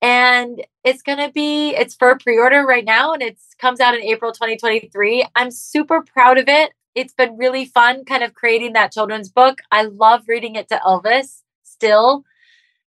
[0.02, 4.02] And it's going to be it's for pre-order right now and it comes out in
[4.02, 5.26] April 2023.
[5.36, 6.74] I'm super proud of it.
[6.96, 9.60] It's been really fun kind of creating that children's book.
[9.72, 12.26] I love reading it to Elvis still.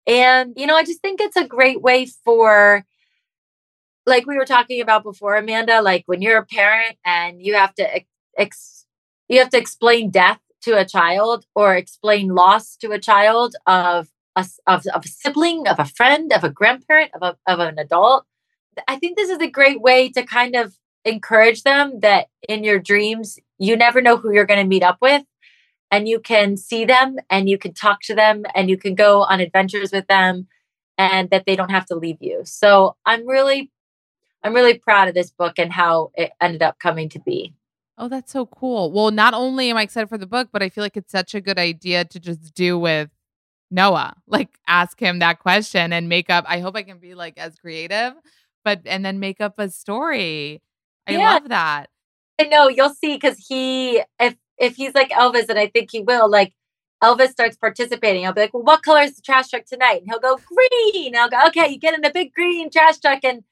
[0.07, 2.85] And you know, I just think it's a great way for
[4.07, 7.75] like we were talking about before Amanda, like when you're a parent and you have
[7.77, 8.01] to
[8.37, 8.87] ex-
[9.29, 14.09] you have to explain death to a child or explain loss to a child of
[14.37, 17.79] a, of, of a sibling, of a friend, of a grandparent, of, a, of an
[17.79, 18.25] adult.
[18.89, 22.79] I think this is a great way to kind of encourage them that in your
[22.79, 25.25] dreams, you never know who you're going to meet up with.
[25.91, 29.23] And you can see them and you can talk to them and you can go
[29.25, 30.49] on adventures with them
[30.97, 32.43] and that they don't have to leave you.
[32.45, 33.71] So I'm really,
[34.43, 37.53] I'm really proud of this book and how it ended up coming to be.
[38.03, 38.91] Oh, that's so cool.
[38.91, 41.37] Well, not only am I excited for the book, but I feel like it's such
[41.37, 43.11] a good idea to just do with
[43.71, 44.17] Noah.
[44.27, 46.45] Like ask him that question and make up.
[46.49, 48.15] I hope I can be like as creative,
[48.65, 50.63] but and then make up a story.
[51.07, 51.35] I yeah.
[51.35, 51.91] love that.
[52.41, 56.01] I know you'll see because he if if he's like Elvis, and I think he
[56.01, 56.55] will, like
[57.05, 58.27] Elvis starts participating.
[58.27, 60.01] I'll be like, Well, what color is the trash truck tonight?
[60.01, 61.15] And he'll go, green.
[61.15, 63.45] I'll go, okay, you get in the big green trash truck and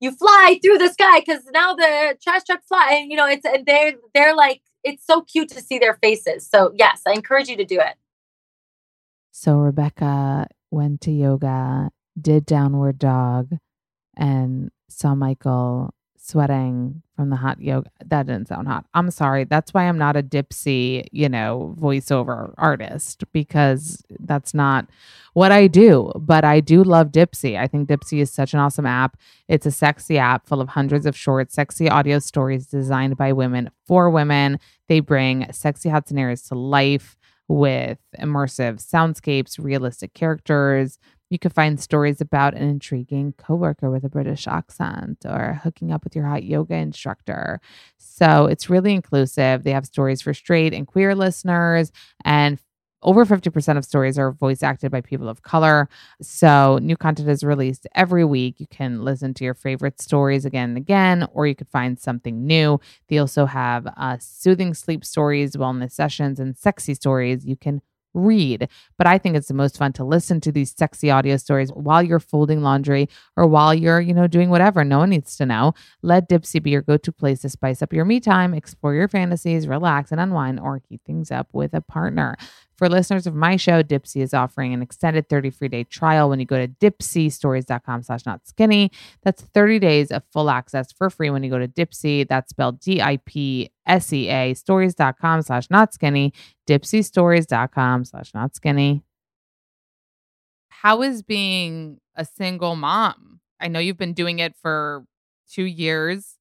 [0.00, 3.44] you fly through the sky because now the trash truck fly and you know it's
[3.44, 6.48] and they're they're like it's so cute to see their faces.
[6.48, 7.94] So yes i encourage you to do it.
[9.32, 11.90] So rebecca went to yoga
[12.20, 13.52] did Downward Dog
[14.16, 15.94] and saw Michael
[16.28, 17.90] sweating from the hot yoga.
[18.04, 18.84] That didn't sound hot.
[18.94, 19.44] I'm sorry.
[19.44, 24.86] That's why I'm not a Dipsea, you know, voiceover artist because that's not
[25.32, 26.12] what I do.
[26.16, 27.58] But I do love Dipsea.
[27.58, 29.16] I think Dipsea is such an awesome app.
[29.48, 33.70] It's a sexy app full of hundreds of short, sexy audio stories designed by women
[33.86, 34.60] for women.
[34.88, 37.16] They bring sexy hot scenarios to life
[37.48, 40.98] with immersive soundscapes, realistic characters
[41.30, 46.04] you could find stories about an intriguing coworker with a British accent or hooking up
[46.04, 47.60] with your hot yoga instructor.
[47.98, 49.64] So it's really inclusive.
[49.64, 51.92] They have stories for straight and queer listeners,
[52.24, 52.58] and
[53.02, 55.88] over 50% of stories are voice acted by people of color.
[56.20, 58.58] So, new content is released every week.
[58.58, 62.44] You can listen to your favorite stories again and again, or you could find something
[62.44, 62.80] new.
[63.08, 67.82] They also have uh, soothing sleep stories, wellness sessions, and sexy stories you can
[68.14, 68.68] read.
[68.96, 72.02] But I think it's the most fun to listen to these sexy audio stories while
[72.02, 74.84] you're folding laundry or while you're, you know, doing whatever.
[74.84, 75.74] No one needs to know.
[76.02, 79.08] Let Dipsea be your go to place to spice up your me time, explore your
[79.08, 82.36] fantasies, relax and unwind, or keep things up with a partner.
[82.78, 86.38] For listeners of my show, Dipsea is offering an extended 30 free day trial when
[86.38, 88.92] you go to dipseastories.com slash not skinny.
[89.22, 92.28] That's 30 days of full access for free when you go to Dipsea.
[92.28, 96.32] That's spelled D-I-P-S-E-A stories.com slash not skinny.
[96.68, 99.02] Dipseastories.com slash not skinny.
[100.68, 103.40] How is being a single mom?
[103.58, 105.04] I know you've been doing it for
[105.50, 106.37] two years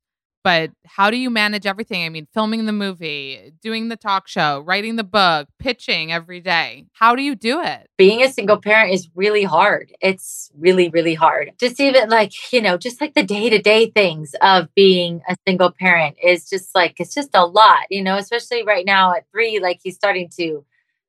[0.47, 2.05] but how do you manage everything?
[2.05, 6.85] I mean, filming the movie, doing the talk show, writing the book, pitching every day.
[6.93, 7.89] How do you do it?
[7.97, 9.91] Being a single parent is really hard.
[9.99, 11.51] It's really, really hard.
[11.59, 15.35] Just even like, you know, just like the day to day things of being a
[15.45, 19.25] single parent is just like, it's just a lot, you know, especially right now at
[19.33, 20.63] three, like he's starting to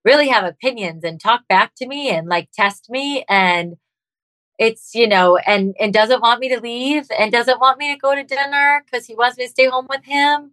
[0.04, 3.24] really have opinions and talk back to me and like test me.
[3.28, 3.76] And
[4.58, 8.00] it's you know and and doesn't want me to leave and doesn't want me to
[8.00, 10.52] go to dinner because he wants me to stay home with him.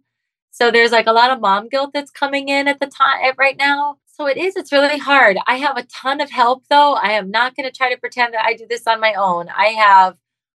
[0.50, 3.56] So there's like a lot of mom guilt that's coming in at the time right
[3.56, 3.98] now.
[4.06, 5.36] So it is it's really hard.
[5.46, 6.94] I have a ton of help though.
[6.94, 9.48] I am not going to try to pretend that i do this on my own.
[9.48, 10.16] I have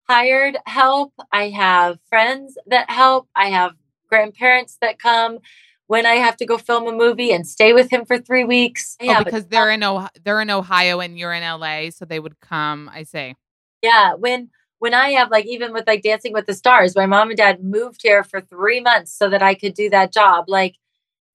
[0.08, 1.14] hired help.
[1.32, 3.28] I have friends that help.
[3.36, 3.74] I have
[4.10, 5.40] grandparents that come
[5.88, 8.96] when I have to go film a movie and stay with him for three weeks.
[9.02, 12.06] Oh, yeah, oh, because they're in Ohio, they're in Ohio and you're in LA, so
[12.06, 12.90] they would come.
[12.94, 13.36] I say.
[13.82, 17.30] Yeah, when when I have like even with like Dancing with the Stars, my mom
[17.30, 20.46] and dad moved here for three months so that I could do that job.
[20.48, 20.76] Like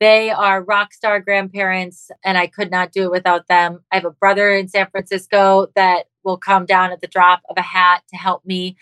[0.01, 3.81] they are rock star grandparents, and I could not do it without them.
[3.91, 7.57] I have a brother in San Francisco that will come down at the drop of
[7.57, 8.77] a hat to help me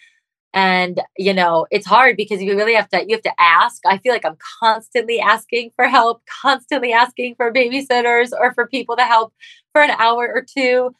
[0.52, 3.82] and you know it's hard because you really have to you have to ask.
[3.86, 8.96] I feel like i'm constantly asking for help constantly asking for babysitters or for people
[8.96, 9.32] to help
[9.72, 10.94] for an hour or two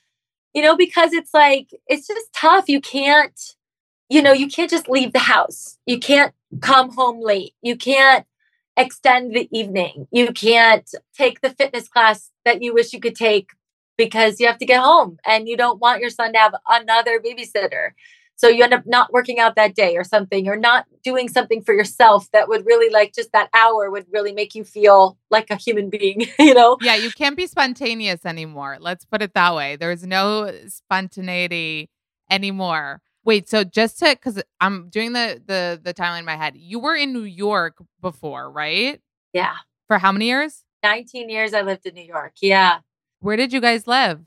[0.55, 2.68] you know because it's like it's just tough.
[2.68, 3.38] You can't
[4.09, 5.78] you know you can't just leave the house.
[5.86, 7.55] You can't come home late.
[7.62, 8.26] You can't
[8.76, 10.09] extend the evening.
[10.11, 13.51] You can't take the fitness class that you wish you could take
[13.96, 17.20] because you have to get home and you don't want your son to have another
[17.20, 17.90] babysitter
[18.41, 21.62] so you end up not working out that day or something, or not doing something
[21.62, 25.51] for yourself that would really like just that hour would really make you feel like
[25.51, 26.78] a human being, you know?
[26.80, 28.78] Yeah, you can't be spontaneous anymore.
[28.80, 29.76] Let's put it that way.
[29.76, 31.91] There's no spontaneity
[32.30, 33.03] anymore.
[33.26, 36.55] Wait, so just to because I'm doing the the the timeline in my head.
[36.57, 39.03] You were in New York before, right?
[39.34, 39.57] Yeah.
[39.86, 40.64] For how many years?
[40.82, 42.32] 19 years I lived in New York.
[42.41, 42.78] Yeah.
[43.18, 44.20] Where did you guys live?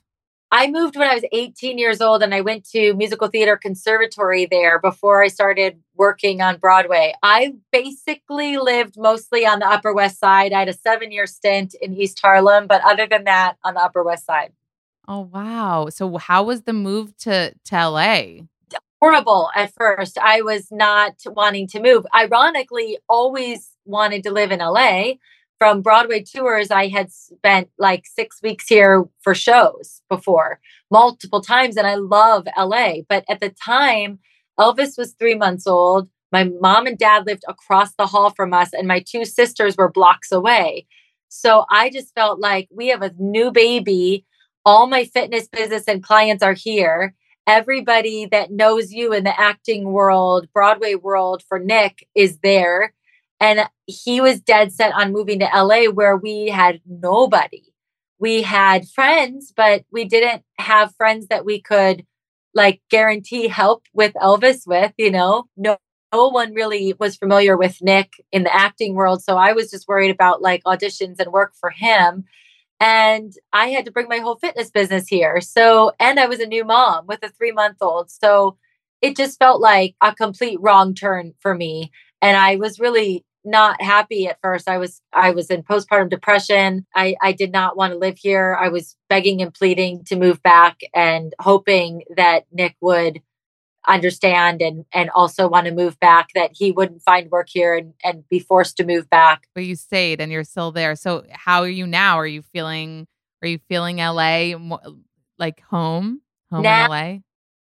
[0.55, 4.45] I moved when I was 18 years old and I went to musical theater conservatory
[4.45, 7.15] there before I started working on Broadway.
[7.23, 10.53] I basically lived mostly on the Upper West Side.
[10.53, 13.79] I had a seven year stint in East Harlem, but other than that, on the
[13.79, 14.53] Upper West Side.
[15.07, 15.87] Oh, wow.
[15.89, 18.43] So, how was the move to, to LA?
[19.01, 20.19] Horrible at first.
[20.19, 22.05] I was not wanting to move.
[22.13, 25.13] Ironically, always wanted to live in LA
[25.63, 30.59] from Broadway tours, I had spent like six weeks here for shows before,
[30.91, 31.77] multiple times.
[31.77, 32.95] And I love LA.
[33.07, 34.19] But at the time,
[34.59, 36.09] Elvis was three months old.
[36.33, 39.89] My mom and dad lived across the hall from us, and my two sisters were
[39.89, 40.85] blocks away.
[41.29, 44.25] So I just felt like we have a new baby.
[44.65, 47.15] All my fitness business and clients are here.
[47.47, 52.93] Everybody that knows you in the acting world, Broadway world for Nick is there
[53.43, 57.63] and he was dead set on moving to LA where we had nobody.
[58.19, 62.05] We had friends, but we didn't have friends that we could
[62.53, 65.45] like guarantee help with Elvis with, you know.
[65.57, 65.77] No
[66.13, 69.87] no one really was familiar with Nick in the acting world, so I was just
[69.87, 72.25] worried about like auditions and work for him.
[72.79, 75.39] and I had to bring my whole fitness business here.
[75.41, 78.11] So, and I was a new mom with a three month old.
[78.11, 78.57] So
[79.01, 81.91] it just felt like a complete wrong turn for me.
[82.21, 84.69] And I was really not happy at first.
[84.69, 86.85] I was I was in postpartum depression.
[86.95, 88.57] I I did not want to live here.
[88.59, 93.21] I was begging and pleading to move back and hoping that Nick would
[93.87, 97.93] understand and and also want to move back that he wouldn't find work here and
[98.03, 99.47] and be forced to move back.
[99.53, 100.95] But you stayed and you're still there.
[100.95, 102.17] So how are you now?
[102.17, 103.07] Are you feeling
[103.41, 104.53] are you feeling LA
[105.37, 106.21] like home?
[106.51, 107.23] Home now, in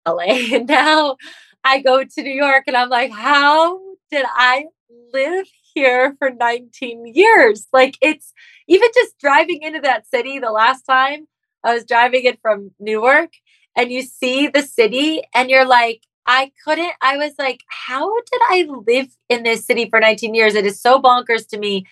[0.05, 0.13] LA?
[0.13, 0.57] LA.
[0.67, 1.15] now
[1.63, 4.65] I go to New York and I'm like, how did I
[5.13, 7.67] live here for 19 years.
[7.73, 8.33] Like it's
[8.67, 11.27] even just driving into that city the last time
[11.63, 13.31] I was driving it from Newark
[13.75, 18.41] and you see the city and you're like, I couldn't, I was like, how did
[18.49, 20.55] I live in this city for 19 years?
[20.55, 21.85] It is so bonkers to me.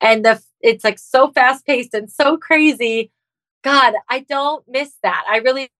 [0.00, 3.10] And the it's like so fast paced and so crazy.
[3.62, 5.24] God, I don't miss that.
[5.28, 5.70] I really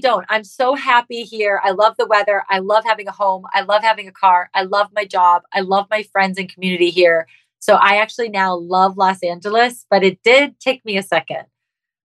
[0.00, 0.26] don't.
[0.28, 1.60] I'm so happy here.
[1.62, 2.44] I love the weather.
[2.48, 3.44] I love having a home.
[3.52, 4.50] I love having a car.
[4.54, 5.42] I love my job.
[5.52, 7.26] I love my friends and community here.
[7.60, 11.44] So I actually now love Los Angeles, but it did take me a second.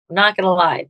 [0.08, 0.86] I'm not going to lie.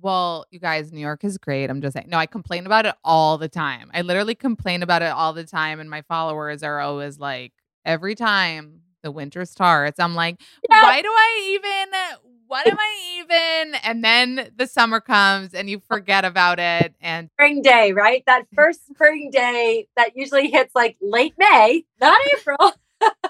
[0.00, 1.70] Well, you guys, New York is great.
[1.70, 2.08] I'm just saying.
[2.08, 3.90] No, I complain about it all the time.
[3.94, 5.80] I literally complain about it all the time.
[5.80, 7.52] And my followers are always like,
[7.84, 10.82] every time the winter starts, I'm like, yeah.
[10.82, 13.74] why do I even what am I even?
[13.82, 16.94] And then the summer comes and you forget about it.
[17.00, 18.22] And spring day, right?
[18.26, 22.72] That first spring day that usually hits like late May, not April.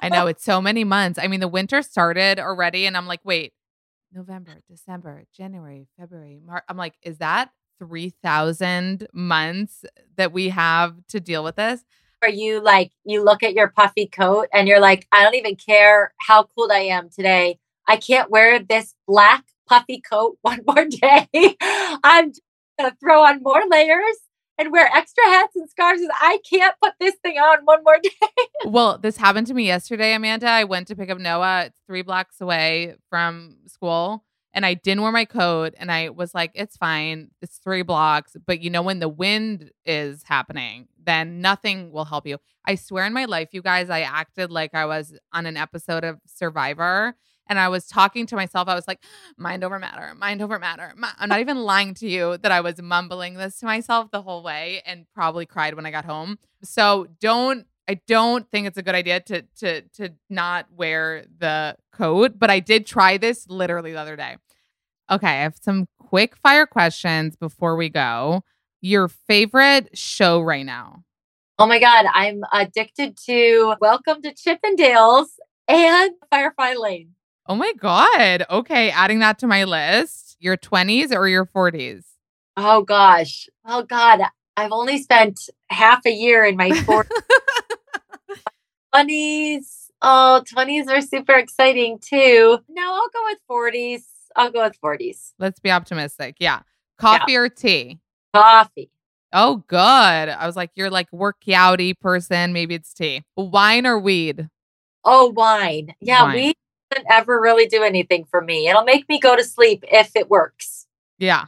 [0.00, 1.18] I know it's so many months.
[1.18, 3.52] I mean, the winter started already, and I'm like, wait,
[4.12, 6.64] November, December, January, February, March.
[6.68, 9.84] I'm like, is that 3,000 months
[10.16, 11.84] that we have to deal with this?
[12.22, 15.56] Are you like, you look at your puffy coat and you're like, I don't even
[15.56, 17.58] care how cold I am today.
[17.86, 21.28] I can't wear this black puffy coat one more day.
[22.02, 22.32] I'm
[22.78, 24.16] going to throw on more layers
[24.58, 26.00] and wear extra hats and scarves.
[26.20, 28.10] I can't put this thing on one more day.
[28.64, 30.48] well, this happened to me yesterday, Amanda.
[30.48, 31.70] I went to pick up Noah.
[31.86, 34.24] Three blocks away from school.
[34.54, 35.74] And I didn't wear my coat.
[35.76, 37.30] And I was like, it's fine.
[37.42, 38.36] It's three blocks.
[38.46, 42.38] But you know, when the wind is happening, then nothing will help you.
[42.64, 46.04] I swear in my life, you guys, I acted like I was on an episode
[46.04, 47.14] of Survivor
[47.48, 48.68] and I was talking to myself.
[48.68, 49.02] I was like,
[49.36, 50.94] mind over matter, mind over matter.
[51.18, 54.42] I'm not even lying to you that I was mumbling this to myself the whole
[54.42, 56.38] way and probably cried when I got home.
[56.62, 61.76] So don't I don't think it's a good idea to to to not wear the
[61.92, 64.36] coat, but I did try this literally the other day.
[65.10, 68.42] Okay, I have some quick fire questions before we go.
[68.80, 71.04] Your favorite show right now?
[71.58, 75.28] Oh my god, I'm addicted to Welcome to Chippendales
[75.68, 77.15] and Firefly Lane.
[77.48, 78.44] Oh my God.
[78.50, 78.90] Okay.
[78.90, 80.36] Adding that to my list.
[80.40, 82.04] Your 20s or your 40s?
[82.56, 83.48] Oh gosh.
[83.64, 84.20] Oh God.
[84.56, 87.08] I've only spent half a year in my 40s.
[88.94, 89.90] 20s.
[90.02, 92.58] Oh, 20s are super exciting too.
[92.68, 94.02] No, I'll go with 40s.
[94.34, 95.32] I'll go with 40s.
[95.38, 96.36] Let's be optimistic.
[96.38, 96.60] Yeah.
[96.98, 97.38] Coffee yeah.
[97.38, 98.00] or tea?
[98.34, 98.90] Coffee.
[99.32, 99.76] Oh, good.
[99.76, 102.52] I was like, you're like workouty person.
[102.52, 103.22] Maybe it's tea.
[103.36, 104.48] Wine or weed?
[105.04, 105.94] Oh, wine.
[106.00, 106.34] Yeah, wine.
[106.34, 106.56] weed
[107.10, 108.68] ever really do anything for me.
[108.68, 110.86] It'll make me go to sleep if it works.
[111.18, 111.46] Yeah.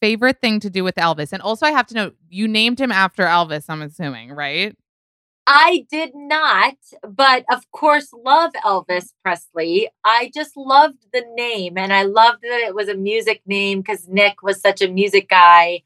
[0.00, 1.32] Favorite thing to do with Elvis.
[1.32, 4.76] And also, I have to know you named him after Elvis, I'm assuming, right?
[5.46, 9.88] I did not, but of course, love Elvis Presley.
[10.04, 14.08] I just loved the name and I loved that it was a music name because
[14.08, 15.82] Nick was such a music guy.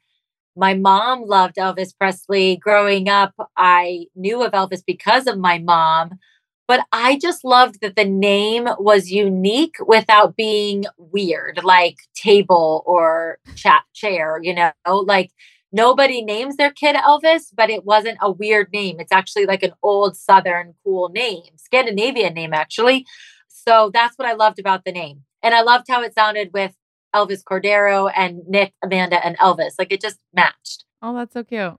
[0.55, 2.57] My mom loved Elvis Presley.
[2.57, 6.19] Growing up, I knew of Elvis because of my mom.
[6.67, 13.37] But I just loved that the name was unique without being weird, like table or
[13.55, 15.31] chat chair, you know, like
[15.71, 18.99] nobody names their kid Elvis, but it wasn't a weird name.
[18.99, 23.05] It's actually like an old Southern cool name, Scandinavian name, actually.
[23.47, 25.23] So that's what I loved about the name.
[25.43, 26.73] And I loved how it sounded with
[27.13, 29.73] Elvis Cordero and Nick, Amanda, and Elvis.
[29.77, 30.85] Like it just matched.
[31.01, 31.75] Oh, that's so cute.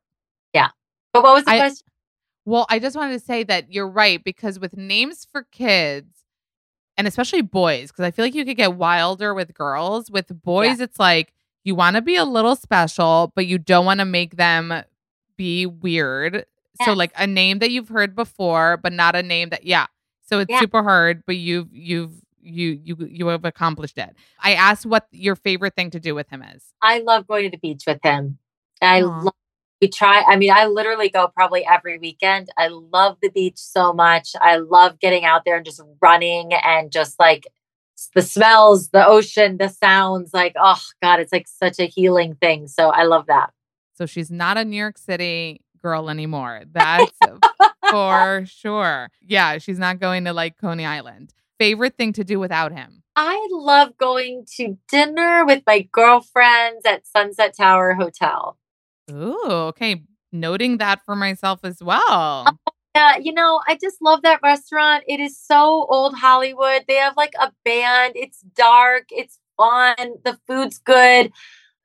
[0.53, 0.69] Yeah.
[1.13, 1.87] But what was the I, question?
[2.47, 6.23] Well, I just wanted to say that you're right because with names for kids,
[6.97, 10.11] and especially boys, because I feel like you could get wilder with girls.
[10.11, 10.85] With boys, yeah.
[10.85, 11.35] it's like
[11.65, 14.73] you want to be a little special, but you don't want to make them
[15.37, 16.47] be weird.
[16.79, 16.87] Yes.
[16.87, 19.87] So, like a name that you've heard before, but not a name that, yeah.
[20.23, 20.61] So it's yeah.
[20.61, 24.15] super hard, but you've you've you you you have accomplished it.
[24.41, 26.63] I asked what your favorite thing to do with him is.
[26.81, 28.39] I love going to the beach with him.
[28.81, 29.25] I Aww.
[29.25, 29.35] love
[29.81, 33.93] we try i mean i literally go probably every weekend i love the beach so
[33.93, 37.47] much i love getting out there and just running and just like
[38.15, 40.33] the smells, the ocean, the sounds.
[40.35, 42.69] Like, oh God, it's like such a healing thing.
[42.69, 43.51] So I love that.
[43.95, 46.63] So she's not a New York City girl anymore.
[46.71, 47.13] That's
[47.91, 49.09] for sure.
[49.23, 51.33] Yeah, she's not going to like Coney Island.
[51.59, 53.03] Favorite thing to do without him?
[53.15, 58.59] I love going to dinner with my girlfriends at Sunset Tower Hotel.
[59.11, 60.03] Ooh, okay.
[60.33, 62.59] Noting that for myself as oh, well.
[62.95, 65.05] Yeah, you know, I just love that restaurant.
[65.07, 66.85] It is so old Hollywood.
[66.89, 68.15] They have like a band.
[68.17, 69.05] It's dark.
[69.11, 69.97] It's fun.
[70.25, 71.33] The food's good.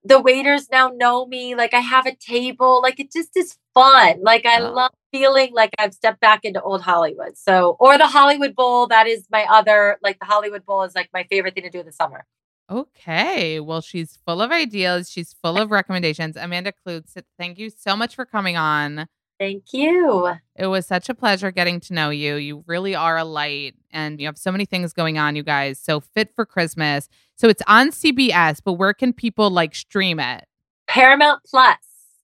[0.03, 1.53] The waiters now know me.
[1.55, 2.81] Like I have a table.
[2.81, 4.21] Like it just is fun.
[4.23, 4.71] Like I Oh.
[4.71, 7.37] love feeling like I've stepped back into old Hollywood.
[7.37, 8.87] So, or the Hollywood Bowl.
[8.87, 11.81] That is my other, like the Hollywood Bowl is like my favorite thing to do
[11.81, 12.25] in the summer.
[12.69, 13.59] Okay.
[13.59, 15.09] Well, she's full of ideas.
[15.09, 16.37] She's full of recommendations.
[16.37, 19.07] Amanda Kloots, thank you so much for coming on.
[19.39, 20.31] Thank you.
[20.55, 22.35] It was such a pleasure getting to know you.
[22.35, 25.79] You really are a light and you have so many things going on, you guys.
[25.79, 27.09] So fit for Christmas.
[27.37, 30.45] So it's on CBS, but where can people like stream it?
[30.87, 31.77] Paramount Plus.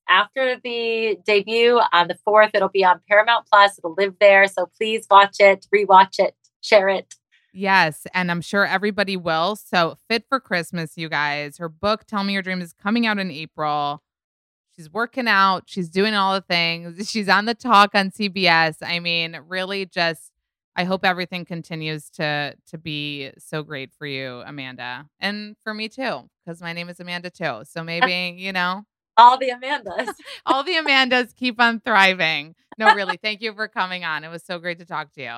[0.08, 3.80] After the debut on the 4th, it'll be on Paramount Plus.
[3.80, 4.48] It'll live there.
[4.48, 7.16] So please watch it, rewatch it, share it.
[7.58, 9.55] Yes, and I'm sure everybody will.
[9.55, 11.58] So fit for Christmas, you guys.
[11.58, 14.03] Her book, Tell Me Your Dream, is coming out in April.
[14.76, 15.64] She's working out.
[15.66, 17.10] She's doing all the things.
[17.10, 18.76] She's on the talk on CBS.
[18.84, 20.32] I mean, really just
[20.76, 25.08] I hope everything continues to to be so great for you, Amanda.
[25.20, 27.64] And for me too, because my name is Amanda too.
[27.64, 28.84] So maybe, you know,
[29.18, 30.14] All the Amandas.
[30.45, 32.53] all the Amandas keep on thriving.
[32.78, 34.24] No, really, thank you for coming on.
[34.24, 35.38] It was so great to talk to you.